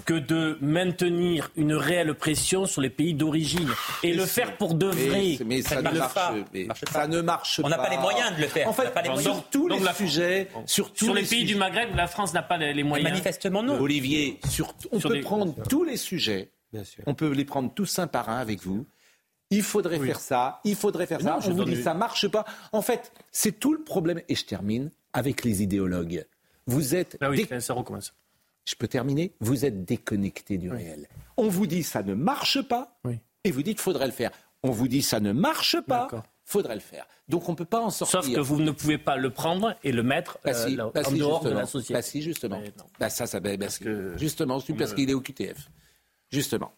[0.04, 3.68] que de maintenir une réelle pression sur les pays d'origine
[4.02, 5.38] et le faire pour de vrai.
[5.46, 6.34] Mais, ça, ne marche, pas.
[6.92, 7.66] ça, ne marche pas.
[7.66, 8.68] On n'a pas les moyens de le faire.
[8.68, 12.58] En fait, sur tous les sujets, sur, les, pays du Maghreb, la France n'a pas
[12.58, 13.08] les, moyens.
[13.08, 13.80] manifestement non.
[13.80, 14.40] Olivier,
[14.92, 16.50] on peut prendre tous les sujets.
[17.06, 18.86] On peut les prendre tous un par un avec vous.
[19.50, 21.38] Il faudrait faire ça, il faudrait faire ça.
[21.46, 22.44] On vous dit ça marche pas.
[22.72, 24.20] En fait, c'est tout le problème.
[24.28, 26.26] Et je termine avec les idéologues.
[26.66, 27.16] Vous êtes.
[27.20, 28.12] Ah oui, ça recommence
[28.64, 31.08] je peux terminer, vous êtes déconnecté du réel.
[31.36, 32.98] On vous dit ça ne marche pas,
[33.44, 34.30] et vous dites faudrait le faire.
[34.62, 36.08] On vous dit ça ne marche pas,
[36.44, 37.06] faudrait le faire.
[37.28, 38.22] Donc on ne peut pas en sortir.
[38.22, 41.12] Sauf que vous ne pouvez pas le prendre et le mettre bah euh, bah en
[41.12, 41.94] dehors de la société.
[41.94, 42.60] Bah si, justement.
[42.98, 44.16] Bah ça, ça, parce que...
[44.18, 45.70] Justement, parce qu'il est au QTF.
[46.30, 46.72] Justement.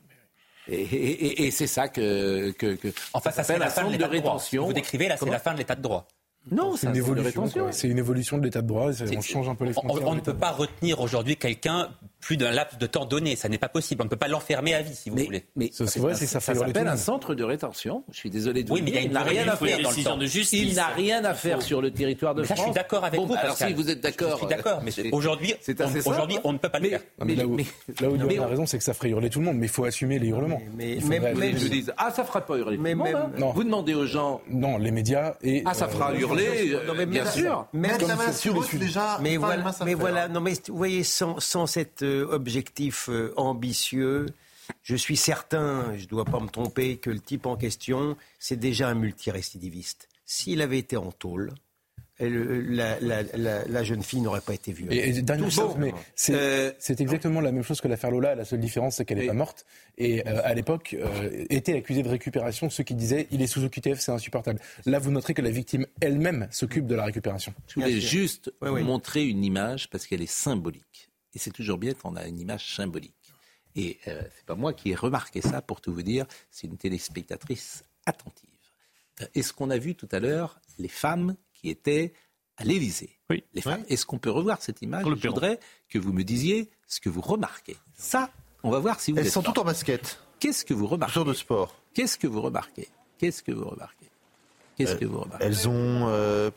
[0.68, 4.66] Et, c'est ça que, que, que enfin, ça, ça la fin de, de rétention.
[4.66, 6.06] Vous décrivez là, c'est la fin de l'état de droit.
[6.50, 7.72] Non, c'est une, évolution.
[7.72, 8.90] C'est une évolution de l'état de droit.
[9.16, 10.06] On change un peu les frontières.
[10.06, 11.88] On, ne peut pas retenir aujourd'hui quelqu'un
[12.20, 13.36] plus d'un laps de temps donné.
[13.36, 14.02] Ça n'est pas possible.
[14.02, 15.44] On ne peut pas l'enfermer à vie, si vous voulez.
[15.54, 18.04] Mais c'est vrai, ça, ça s'appelle un centre de rétention.
[18.10, 19.00] Je suis désolé de vous dire.
[19.00, 20.16] il n'a rien à faire dans le temps.
[20.16, 20.62] De justice.
[20.62, 22.58] Il n'a rien à faire sur le territoire de France.
[22.58, 23.34] je suis d'accord avec vous.
[23.34, 24.82] Alors si vous êtes d'accord, je suis d'accord.
[24.82, 25.54] Mais aujourd'hui,
[26.04, 27.00] aujourd'hui, on ne peut pas le faire.
[27.24, 29.56] Mais là où il a raison, c'est que ça ferait hurler tout le monde.
[29.56, 30.60] Mais il faut assumer les hurlements.
[30.74, 32.76] Mais je dis, ah, ça fera pas hurler.
[32.76, 33.30] Mais hein.
[33.54, 34.40] vous demandez aux gens.
[34.50, 35.62] Non, les médias et.
[35.64, 37.66] Ah, ça fera hurler bien sûr.
[37.72, 39.18] Mettre la main sur eux, déjà.
[39.20, 40.28] Mais voilà, mais voilà.
[40.28, 44.26] Non, mais vous voyez, sans, sans cet euh, objectif euh, ambitieux,
[44.82, 48.58] je suis certain, je ne dois pas me tromper, que le type en question, c'est
[48.58, 50.08] déjà un multirécidiviste.
[50.24, 51.52] S'il avait été en tôle,
[52.18, 54.96] la, jeune fille n'aurait pas été violée.
[54.96, 55.92] Et, dernière chose, mais
[56.30, 58.34] euh, c'est exactement la même chose que l'affaire Lola.
[58.34, 59.66] La seule différence, c'est qu'elle n'est pas morte.
[59.98, 63.64] Et euh, à l'époque, euh, était accusée de récupération ceux qui disaient il est sous
[63.64, 64.60] OQTF, c'est insupportable.
[64.86, 67.52] Là, vous noterez que la victime elle-même s'occupe de la récupération.
[67.68, 71.10] Je voulais juste montrer une image parce qu'elle est symbolique.
[71.36, 73.14] Et c'est toujours bien quand on a une image symbolique.
[73.76, 76.78] Et ce c'est pas moi qui ai remarqué ça, pour tout vous dire, c'est une
[76.78, 78.48] téléspectatrice attentive.
[79.34, 82.14] Est-ce qu'on a vu tout à l'heure les femmes qui étaient
[82.56, 83.10] à l'Élysée.
[83.30, 83.44] Oui.
[83.54, 83.84] Les femmes.
[83.88, 87.20] Est-ce qu'on peut revoir cette image Je voudrais que vous me disiez ce que vous
[87.20, 87.76] remarquez.
[87.94, 88.30] Ça,
[88.62, 90.20] on va voir si vous Elles êtes sont toutes en basket.
[90.40, 91.74] Qu'est-ce que vous remarquez Sur de sport.
[91.94, 92.88] Qu'est-ce que vous remarquez?
[93.18, 94.08] Qu'est-ce que vous remarquez?
[94.76, 95.44] Qu'est-ce euh, que vous remarquez?
[95.44, 96.50] Elles ont euh,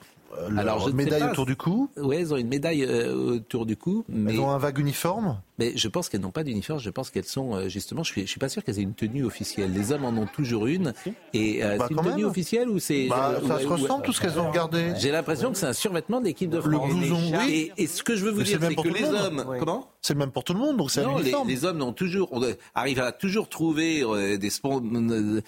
[0.58, 4.06] alors, une médaille autour du cou Oui, elles ont une médaille euh, autour du cou.
[4.08, 4.34] Mais...
[4.34, 6.80] Elles ont un vague uniforme Mais je pense qu'elles n'ont pas d'uniforme.
[6.80, 8.94] Je pense qu'elles sont, euh, justement, je ne suis, suis, pas sûr qu'elles aient une
[8.94, 9.74] tenue officielle.
[9.74, 10.94] Les hommes en ont toujours une.
[11.34, 13.08] Et euh, bah, c'est une tenue officielle ou c'est.
[13.08, 14.94] Bah, ça se ressemble, tout ce qu'elles ont regardé.
[14.98, 16.72] J'ai l'impression que c'est un survêtement de l'équipe de France.
[16.72, 17.72] Le blouson, oui.
[17.78, 19.46] Et, ce que je veux vous dire, c'est que les hommes.
[19.60, 21.48] Comment C'est le même pour tout le monde, donc c'est un uniforme.
[21.48, 22.42] Les, les hommes ont toujours, on
[22.74, 24.06] arrivent à toujours trouver
[24.38, 24.80] des spons.
[24.82, 25.42] Non, mais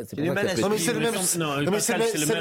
[0.00, 0.22] c'est le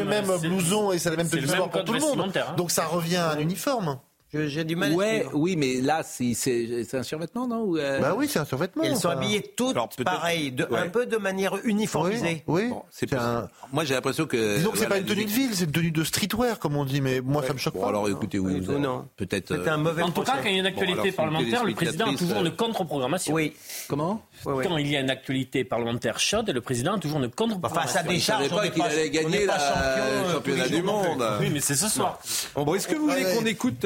[0.05, 2.31] même blouson et c'est le même tenue pour tout le monde.
[2.57, 3.99] Donc ça revient à un uniforme.
[4.33, 4.93] J'ai du mal.
[4.93, 8.83] Ouais, oui, mais là, c'est un survêtement, non euh, Bah oui, c'est un survêtement.
[8.83, 12.43] Elles sont habillées toutes pareilles, un peu de manière uniformisée.
[12.47, 12.69] Oui.
[12.89, 13.47] c'est un...
[13.73, 14.57] Moi, j'ai l'impression que.
[14.57, 16.85] Disons que c'est pas une tenue de ville, c'est une tenue de streetwear, comme on
[16.85, 17.89] dit, mais moi, ça me choque bon, pas.
[17.89, 19.07] Alors, écoutez, oui, ou non.
[19.17, 19.55] Peut-être.
[19.55, 20.03] C'est un mauvais.
[20.03, 22.51] En tout cas, quand il y a une actualité parlementaire, le président a toujours une
[22.51, 23.33] contre-programmation.
[23.33, 23.53] Oui.
[23.87, 24.23] Comment?
[24.43, 27.81] Quand il y a une actualité parlementaire chaude, le président a toujours une contre-programmation.
[27.81, 28.49] Enfin, ça décharge.
[28.49, 31.23] pas qu'il allait gagner le championnat du monde.
[31.39, 32.19] Oui, mais c'est ce soir.
[32.55, 33.85] Bon, est-ce que vous voulez qu'on écoute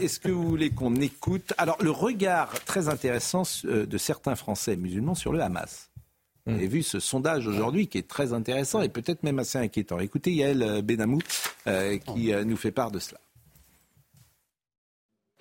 [0.00, 4.76] Est-ce que vous voulez qu'on écoute Alors, le regard très intéressant euh, de certains Français
[4.76, 5.90] musulmans sur le Hamas.
[6.46, 9.98] Vous avez vu ce sondage aujourd'hui qui est très intéressant et peut-être même assez inquiétant.
[9.98, 11.18] Écoutez Yael euh, Benamou
[11.66, 13.18] euh, qui nous fait part de cela.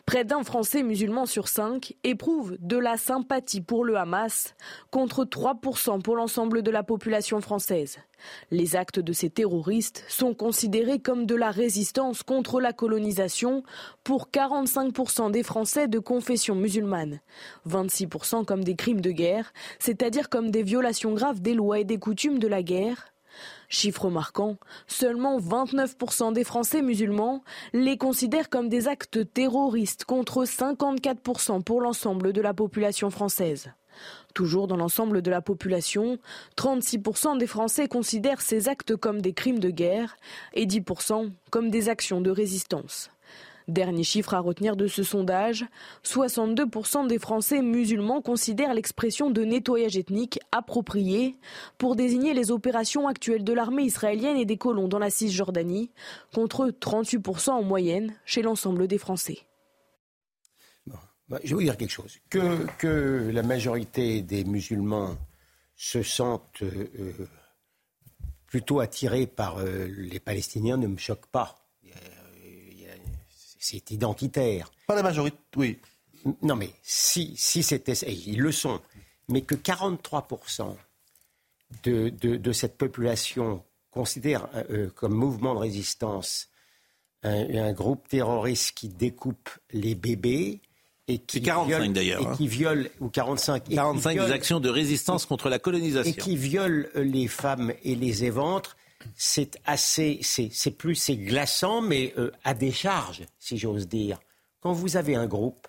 [0.05, 4.53] Près d'un Français musulman sur cinq éprouve de la sympathie pour le Hamas,
[4.91, 7.97] contre 3% pour l'ensemble de la population française.
[8.51, 13.63] Les actes de ces terroristes sont considérés comme de la résistance contre la colonisation
[14.03, 17.19] pour 45% des Français de confession musulmane,
[17.67, 21.97] 26% comme des crimes de guerre, c'est-à-dire comme des violations graves des lois et des
[21.97, 23.14] coutumes de la guerre,
[23.69, 24.57] Chiffre marquant,
[24.87, 32.33] seulement 29% des Français musulmans les considèrent comme des actes terroristes contre 54% pour l'ensemble
[32.33, 33.71] de la population française.
[34.33, 36.19] Toujours dans l'ensemble de la population,
[36.57, 40.17] 36% des Français considèrent ces actes comme des crimes de guerre
[40.53, 43.09] et 10% comme des actions de résistance.
[43.67, 45.65] Dernier chiffre à retenir de ce sondage,
[46.03, 51.35] 62% des Français musulmans considèrent l'expression de nettoyage ethnique appropriée
[51.79, 55.89] pour désigner les opérations actuelles de l'armée israélienne et des colons dans la Cisjordanie,
[56.33, 59.39] contre 38% en moyenne chez l'ensemble des Français.
[61.27, 62.19] Bah, je vais vous dire quelque chose.
[62.29, 65.17] Que, que la majorité des musulmans
[65.75, 67.27] se sentent euh,
[68.45, 71.64] plutôt attirés par euh, les Palestiniens ne me choque pas
[73.65, 74.71] c'est identitaire.
[74.87, 75.79] Pas la majorité, oui.
[76.41, 77.93] Non, mais si, si c'était.
[77.93, 78.79] Ils le sont.
[79.27, 80.75] Mais que 43%
[81.83, 86.49] de, de, cette population considère euh, euh, comme mouvement de résistance
[87.23, 90.61] un, groupe terroriste qui découpe les bébés
[91.07, 92.35] et qui 45 d'ailleurs, et hein.
[92.37, 96.91] qui viole ou 45 45 des actions de résistance contre la colonisation et qui viole
[96.93, 98.77] les femmes et les éventres
[99.15, 104.19] c'est assez, c'est plus, c'est glaçant, mais euh, à décharge, si j'ose dire.
[104.61, 105.67] Quand vous avez un groupe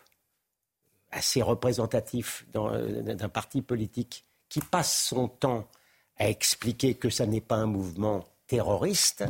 [1.10, 5.68] assez représentatif euh, d'un parti politique qui passe son temps
[6.18, 9.24] à expliquer que ça n'est pas un mouvement terroriste.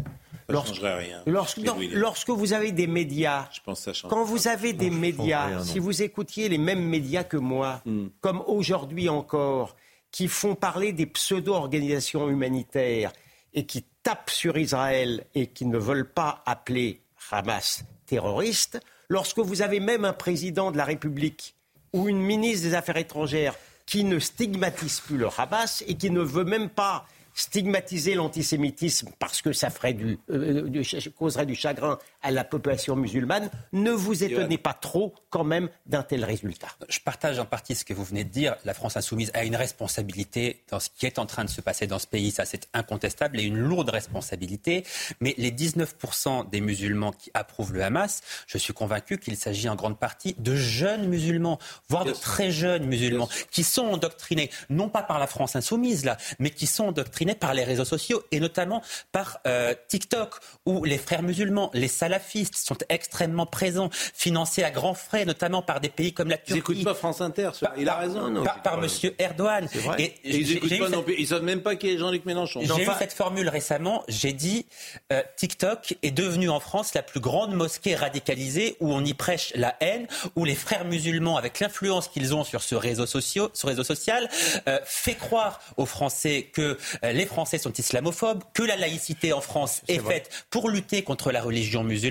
[0.48, 1.22] lorsque, rien.
[1.26, 6.48] Lorsque, vous avez des médias, Je pense quand vous avez des médias, si vous écoutiez
[6.48, 8.08] les mêmes médias que moi, hmm.
[8.20, 9.74] comme aujourd'hui encore,
[10.10, 13.12] qui font parler des pseudo-organisations humanitaires
[13.52, 17.00] et qui tapent sur Israël et qui ne veulent pas appeler
[17.32, 18.78] Hamas terroriste,
[19.08, 21.56] lorsque vous avez même un président de la République
[21.92, 26.20] ou une ministre des Affaires étrangères qui ne stigmatise plus le Hamas et qui ne
[26.20, 27.04] veut même pas
[27.34, 30.70] stigmatiser l'antisémitisme parce que ça ferait du, euh,
[31.18, 36.02] causerait du chagrin à la population musulmane, ne vous étonnez pas trop quand même d'un
[36.02, 36.66] tel résultat.
[36.88, 38.56] Je partage en partie ce que vous venez de dire.
[38.64, 41.86] La France insoumise a une responsabilité dans ce qui est en train de se passer
[41.86, 44.84] dans ce pays, ça c'est incontestable, et une lourde responsabilité.
[45.20, 49.76] Mais les 19% des musulmans qui approuvent le Hamas, je suis convaincu qu'il s'agit en
[49.76, 55.02] grande partie de jeunes musulmans, voire de très jeunes musulmans, qui sont endoctrinés, non pas
[55.02, 58.82] par la France insoumise là, mais qui sont endoctrinés par les réseaux sociaux et notamment
[59.12, 61.86] par euh, TikTok, où les frères musulmans, les
[62.16, 66.52] salafistes sont extrêmement présents, financés à grands frais, notamment par des pays comme la Turquie.
[66.52, 68.44] Ils n'écoutent pas France Inter, il a raison.
[68.44, 69.68] par, par Monsieur Erdogan.
[69.98, 72.60] Et, ils ne savent même pas qui est Jean-Luc Mélenchon.
[72.62, 74.66] J'ai eu cette formule récemment, j'ai dit
[75.12, 79.52] euh, TikTok est devenu en France la plus grande mosquée radicalisée où on y prêche
[79.54, 83.66] la haine, où les frères musulmans, avec l'influence qu'ils ont sur ce réseau, social, ce
[83.66, 84.28] réseau social,
[84.68, 89.40] euh, fait croire aux Français que euh, les Français sont islamophobes, que la laïcité en
[89.40, 92.05] France est, faite pour lutter contre la religion musulmane,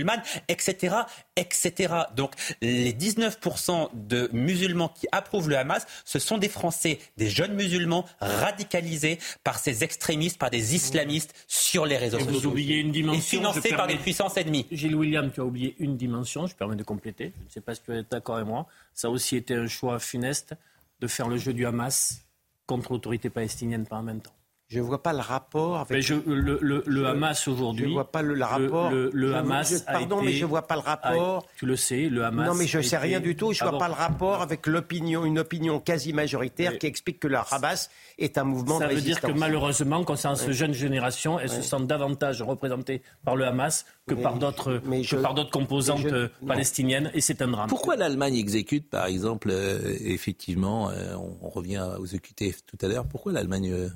[0.47, 0.95] etc.,
[1.35, 1.93] etc.
[2.15, 7.53] Donc les 19% de musulmans qui approuvent le Hamas, ce sont des Français, des jeunes
[7.53, 12.33] musulmans radicalisés par ces extrémistes, par des islamistes sur les réseaux sociaux.
[12.33, 13.19] Vous oubliez une dimension.
[13.19, 14.65] Et financés par des puissances ennemies.
[14.71, 17.33] Gilles William, tu as oublié une dimension, je permets de compléter.
[17.41, 18.67] Je ne sais pas si tu es d'accord avec moi.
[18.93, 20.53] Ça a aussi été un choix funeste
[20.99, 22.25] de faire le jeu du Hamas
[22.65, 24.33] contre l'autorité palestinienne par en même temps.
[24.67, 26.01] Je ne vois pas le rapport avec.
[26.01, 27.83] Je, le, le, le Hamas aujourd'hui.
[27.83, 28.91] Je ne vois pas le, rapport.
[28.91, 29.81] Le, Hamas.
[29.81, 31.45] pardon, mais je ne vois pas le rapport.
[31.55, 32.47] tu le sais, le Hamas.
[32.47, 33.53] Non, mais je ne sais rien du tout.
[33.53, 37.27] Je ne vois pas le rapport avec l'opinion, une opinion quasi majoritaire qui explique que
[37.27, 39.21] le Hamas est un mouvement Ça de résistance.
[39.21, 43.35] Ça veut dire que malheureusement, concernant cette jeune génération, elles se sentent davantage représentées par
[43.35, 44.81] le Hamas que par d'autres
[45.21, 46.07] par d'autres composantes
[46.45, 47.69] palestiniennes, et c'est un drame.
[47.69, 53.07] Pourquoi l'Allemagne exécute, par exemple, euh, effectivement, euh, on, revient aux EQTF tout à l'heure,
[53.07, 53.89] pourquoi l'Allemagne euh,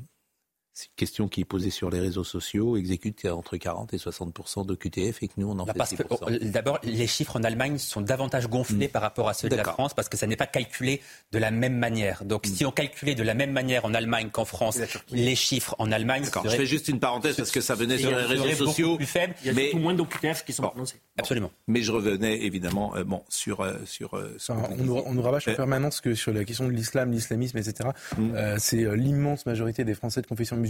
[0.79, 4.65] c'est une question qui est posée sur les réseaux sociaux, exécute entre 40 et 60
[4.65, 7.77] de QTF et que nous, on en bah, fait oh, D'abord, les chiffres en Allemagne
[7.77, 8.91] sont davantage gonflés mm.
[8.91, 11.01] par rapport à ceux de la France parce que ça n'est pas calculé
[11.33, 12.23] de la même manière.
[12.23, 12.49] Donc, mm.
[12.49, 14.79] si on calculait de la même manière en Allemagne qu'en France,
[15.11, 16.23] les chiffres en Allemagne.
[16.45, 18.95] Je fais juste une parenthèse parce que ça venait sur les réseaux sociaux.
[18.95, 19.35] Plus faible.
[19.41, 19.71] Il y a mais...
[19.73, 21.01] moins d'OQTF qui sont prononcés.
[21.17, 21.51] Absolument.
[21.67, 23.59] Mais je revenais évidemment euh, bon, sur.
[23.59, 26.71] Euh, sur euh, on, nous, on, nous, rabâche en permanence que sur la question de
[26.71, 28.57] l'islam, l'islamisme, etc., mm.
[28.57, 30.68] c'est l'immense majorité des Français de confession musulmane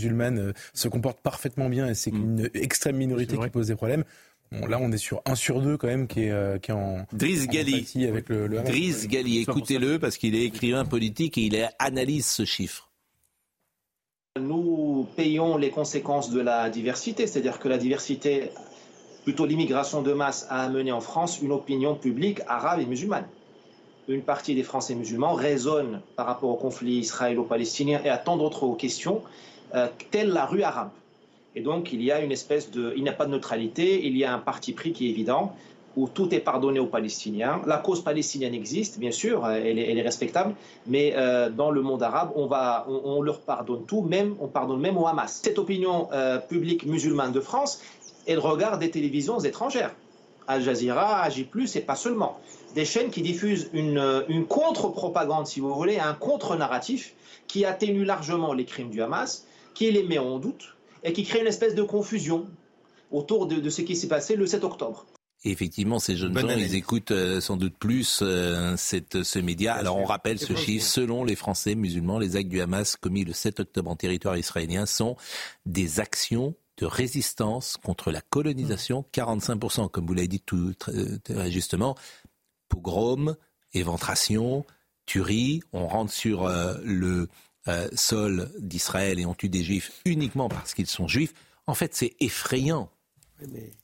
[0.74, 2.39] se comporte parfaitement bien et c'est mm.
[2.39, 4.04] une extrême minorité qui pose des problèmes.
[4.52, 6.74] Bon, là, on est sur un sur deux quand même qui est, euh, qui est
[6.74, 7.06] en.
[7.14, 7.88] Driss Gali.
[8.08, 12.45] Avec le, le Driss Gali, écoutez-le parce qu'il est écrivain politique et il analyse ce
[12.45, 12.89] chiffre.
[14.39, 18.52] Nous payons les conséquences de la diversité, c'est-à-dire que la diversité,
[19.24, 23.28] plutôt l'immigration de masse, a amené en France une opinion publique arabe et musulmane.
[24.08, 28.74] Une partie des Français musulmans raisonne par rapport au conflit israélo-palestinien et à tant d'autres
[28.76, 29.22] questions
[29.76, 30.90] euh, telle la rue arabe.
[31.56, 32.94] Et donc, il y a une espèce de.
[32.96, 35.54] Il n'y a pas de neutralité, il y a un parti pris qui est évident,
[35.96, 37.62] où tout est pardonné aux Palestiniens.
[37.66, 40.54] La cause palestinienne existe, bien sûr, elle est, respectable,
[40.88, 44.80] mais euh, dans le monde arabe, on, va, on, leur pardonne tout, même, on pardonne
[44.80, 45.42] même au Hamas.
[45.44, 47.82] Cette opinion euh, publique musulmane de France,
[48.28, 49.94] elle regarde des télévisions étrangères.
[50.48, 52.40] Al Jazeera, Agi+, et pas seulement.
[52.76, 57.14] Des chaînes qui diffusent une, une contre-propagande, si vous voulez, un contre-narratif
[57.48, 61.42] qui atténue largement les crimes du Hamas qui les met en doute et qui crée
[61.42, 62.48] une espèce de confusion
[63.12, 65.06] autour de, ce qui s'est passé le 7 octobre.
[65.44, 69.74] effectivement, ces jeunes gens, ils écoutent euh, sans doute plus euh, cette, ce média.
[69.74, 73.34] Alors on rappelle ce chiffre, selon les Français musulmans, les actes du Hamas commis le
[73.34, 75.16] 7 octobre en territoire israélien sont
[75.66, 81.96] des actions de résistance contre la colonisation, 45%, comme vous l'avez dit tout très justement,
[82.70, 83.36] pogrom,
[83.74, 84.66] éventration,
[85.06, 87.28] tuerie, on rentre sur euh, le
[87.70, 91.34] euh, sol d'Israël et on tue des juifs uniquement parce qu'ils sont juifs,
[91.68, 92.90] en fait, c'est effrayant.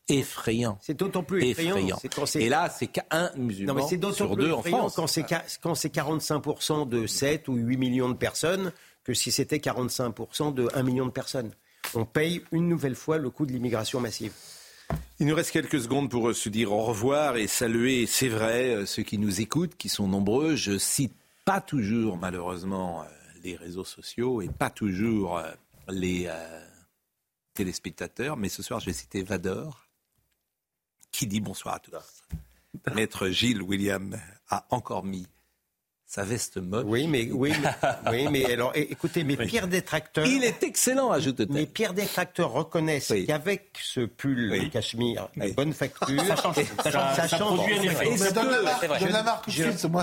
[0.09, 0.77] Effrayant.
[0.81, 1.97] C'est d'autant plus effrayant.
[2.35, 4.95] et là, c'est qu'un musulman sur deux en France.
[4.95, 8.73] Quand c'est 45% de 7 ou 8 millions de personnes
[9.05, 11.51] que si c'était 45% de 1 million de personnes.
[11.93, 14.33] On paye une nouvelle fois le coût de l'immigration massive.
[15.19, 18.85] Il nous reste quelques secondes pour se dire au revoir et saluer, c'est vrai, euh,
[18.85, 20.55] ceux qui nous écoutent, qui sont nombreux.
[20.55, 21.13] Je cite
[21.45, 23.05] pas toujours, malheureusement, euh,
[23.45, 25.51] les réseaux sociaux et pas toujours euh,
[25.89, 26.67] les euh,
[27.53, 28.37] téléspectateurs.
[28.37, 29.87] Mais ce soir, je vais citer Vador,
[31.11, 32.23] qui dit bonsoir à tous.
[32.93, 34.19] Maître Gilles William
[34.49, 35.27] a encore mis
[36.15, 36.85] sa veste mode.
[36.87, 37.51] Oui, mais, oui,
[38.09, 40.25] oui, mais alors, écoutez, mes pires détracteurs.
[40.25, 41.49] Il est excellent, ajoute-t-elle.
[41.49, 46.55] Mes pires détracteurs reconnaissent qu'avec ce pull de cachemire de bonne facture, ça change.
[46.81, 47.59] Ça, change.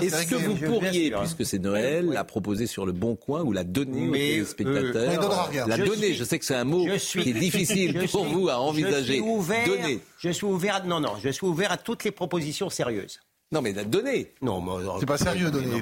[0.03, 3.63] Est-ce que, vous pourriez, puisque c'est Noël, la proposer sur le bon coin ou la
[3.63, 8.07] donner aux euh, spectateurs La donner, je sais que c'est un mot qui est difficile
[8.11, 9.19] pour vous à envisager.
[9.19, 9.99] Donner.
[10.19, 13.19] Je suis ouvert, non, non, je suis ouvert à toutes les propositions sérieuses.
[13.51, 14.33] Non, mais donner.
[14.41, 15.81] Non, c'est pas sérieux donner.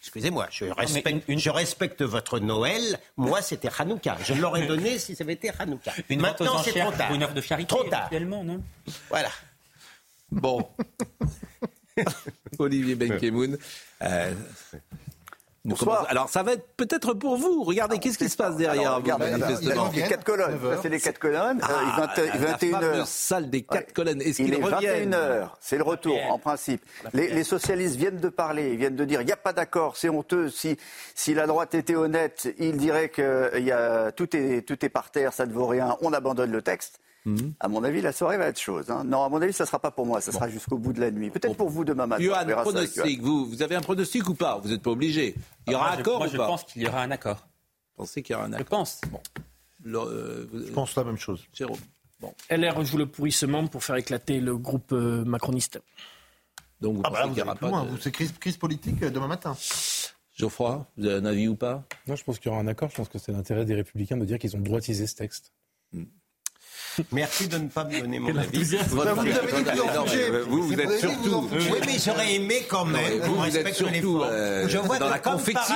[0.00, 3.00] Excusez-moi, je respecte, je respecte votre Noël.
[3.16, 4.16] Moi, c'était Hanouka.
[4.22, 5.92] Je l'aurais donné si ça avait été Hanouka.
[6.08, 7.12] Une Maintenant, c'est trop tard.
[7.12, 7.68] Une heure de charité.
[7.68, 8.08] Trop tard.
[8.12, 8.62] Non
[9.08, 9.30] voilà.
[10.30, 10.68] Bon.
[12.58, 13.58] Olivier Benkemoun.
[14.02, 14.32] Euh,
[15.66, 16.06] Bonsoir.
[16.08, 17.64] Alors ça va être peut-être pour vous.
[17.64, 20.58] Regardez, qu'est-ce qui se passe derrière alors, regardez, vous, Les quatre colonnes.
[20.80, 21.60] c'est les quatre colonnes.
[21.62, 24.22] Ah, il est 21 h salle des quatre colonnes.
[24.22, 26.82] Est-ce il est 21 h C'est le retour, en principe.
[27.12, 29.96] Les, les, socialistes viennent de parler, ils viennent de dire il n'y a pas d'accord,
[29.96, 30.50] c'est honteux.
[30.50, 30.76] Si,
[31.14, 35.10] si la droite était honnête, ils diraient que y a, tout, est, tout est par
[35.10, 37.00] terre, ça ne vaut rien, on abandonne le texte.
[37.26, 37.54] Mhm.
[37.58, 38.88] À mon avis, la soirée va être chose.
[38.88, 39.02] Hein.
[39.04, 41.00] Non, à mon avis, ça ne sera pas pour moi, ça sera jusqu'au bout de
[41.00, 41.28] la nuit.
[41.30, 42.22] Peut-être pour vous demain matin.
[42.22, 44.58] Johan, pronostic, vous, vous avez un pronostic ou pas?
[44.62, 45.34] Vous n'êtes pas obligé.
[45.66, 46.44] Il y aura un accord moi, ou je pas?
[46.44, 47.46] Je pense qu'il y aura un accord.
[47.96, 48.64] Vous pensez qu'il y aura un accord?
[48.64, 49.00] Je pense.
[49.10, 49.20] Bon.
[49.86, 51.44] Euh, je pense la même chose.
[51.52, 51.78] Jérôme.
[52.20, 52.32] Bon.
[52.48, 55.80] LR joue le pourrissement pour faire éclater le groupe euh, macroniste.
[56.80, 57.96] Donc vous ah bah qu'il n'y aura pas de...
[58.00, 59.56] C'est crise, crise politique euh, demain matin.
[60.34, 61.84] Geoffroy, vous avez un avis ou pas?
[62.06, 62.90] Non, je pense qu'il y aura un accord.
[62.90, 65.52] Je pense que c'est l'intérêt des Républicains de dire qu'ils ont droitisé ce texte.
[65.92, 66.04] Hmm.
[67.12, 68.64] Merci de ne pas me donner mon avis.
[68.88, 69.00] Vous,
[70.48, 71.48] vous, vous êtes surtout.
[71.52, 73.20] Oui, mais j'aurais aimé quand même.
[73.22, 75.74] Vous, vous êtes surtout euh, je vois dans la confection.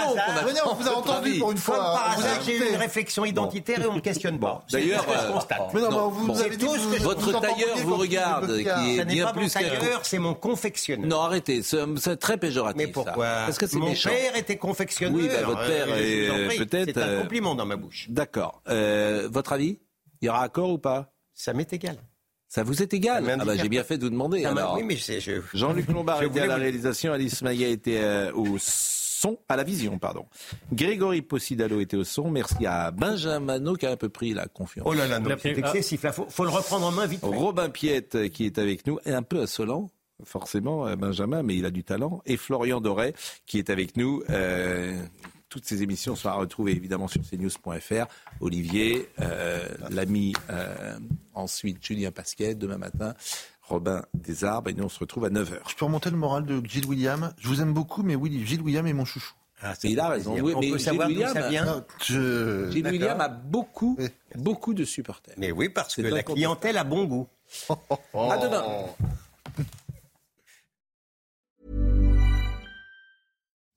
[0.66, 1.76] on vous a entendu pour une fois.
[1.76, 4.64] Comme par hasard, j'ai eu une réflexion identitaire et on ne questionne pas.
[4.70, 5.06] D'ailleurs,
[7.00, 11.06] votre tailleur vous regarde, qui est bien plus qu'un tailleur, c'est mon confectionneur.
[11.06, 12.76] Non, arrêtez, c'est très péjoratif.
[12.76, 15.20] Mais pourquoi Parce que c'est Mon père était confectionneur.
[15.20, 16.92] Oui, votre père est peut-être.
[16.94, 18.06] C'est un compliment dans ma bouche.
[18.08, 18.62] D'accord.
[18.66, 19.78] Votre avis
[20.20, 21.12] il y aura accord ou pas?
[21.34, 21.96] Ça m'est égal.
[22.48, 23.24] Ça vous est égal?
[23.40, 24.44] Ah bah, j'ai bien fait de vous demander.
[24.44, 24.74] Alors.
[24.76, 25.40] Oui, mais je...
[25.54, 29.98] Jean-Luc Lombard était à la réalisation, Alice Maïa était euh, au son, à la vision,
[29.98, 30.26] pardon.
[30.72, 32.28] Grégory Possidalo était au son.
[32.30, 34.86] Merci à Benjamin qui a un peu pris la confiance.
[34.88, 36.00] Oh là là, c'est excessif.
[36.02, 37.20] Il faut, faut, le reprendre en main vite.
[37.22, 39.88] Robin Piette euh, qui est avec nous, est un peu insolent
[40.24, 42.22] forcément, euh, Benjamin, mais il a du talent.
[42.26, 43.14] Et Florian Doré,
[43.46, 45.02] qui est avec nous, euh,
[45.50, 48.06] toutes ces émissions sont à retrouver évidemment sur cnews.fr.
[48.40, 50.98] Olivier, euh, l'ami, euh,
[51.34, 53.14] ensuite Julien Pasquet, demain matin.
[53.62, 55.58] Robin Desarbes, et nous on se retrouve à 9h.
[55.68, 57.32] Je peux remonter le moral de Gilles William?
[57.38, 59.34] Je vous aime beaucoup, mais oui, Gilles William est mon chouchou.
[59.62, 60.32] Ah, il a raison.
[60.40, 61.84] Oui, on mais peut Gilles savoir William, ça vient.
[62.04, 62.70] Je...
[62.70, 63.96] Gilles William a beaucoup,
[64.34, 65.34] beaucoup de supporters.
[65.36, 67.28] Mais oui, parce que la clientèle a bon goût.
[68.14, 68.64] À demain.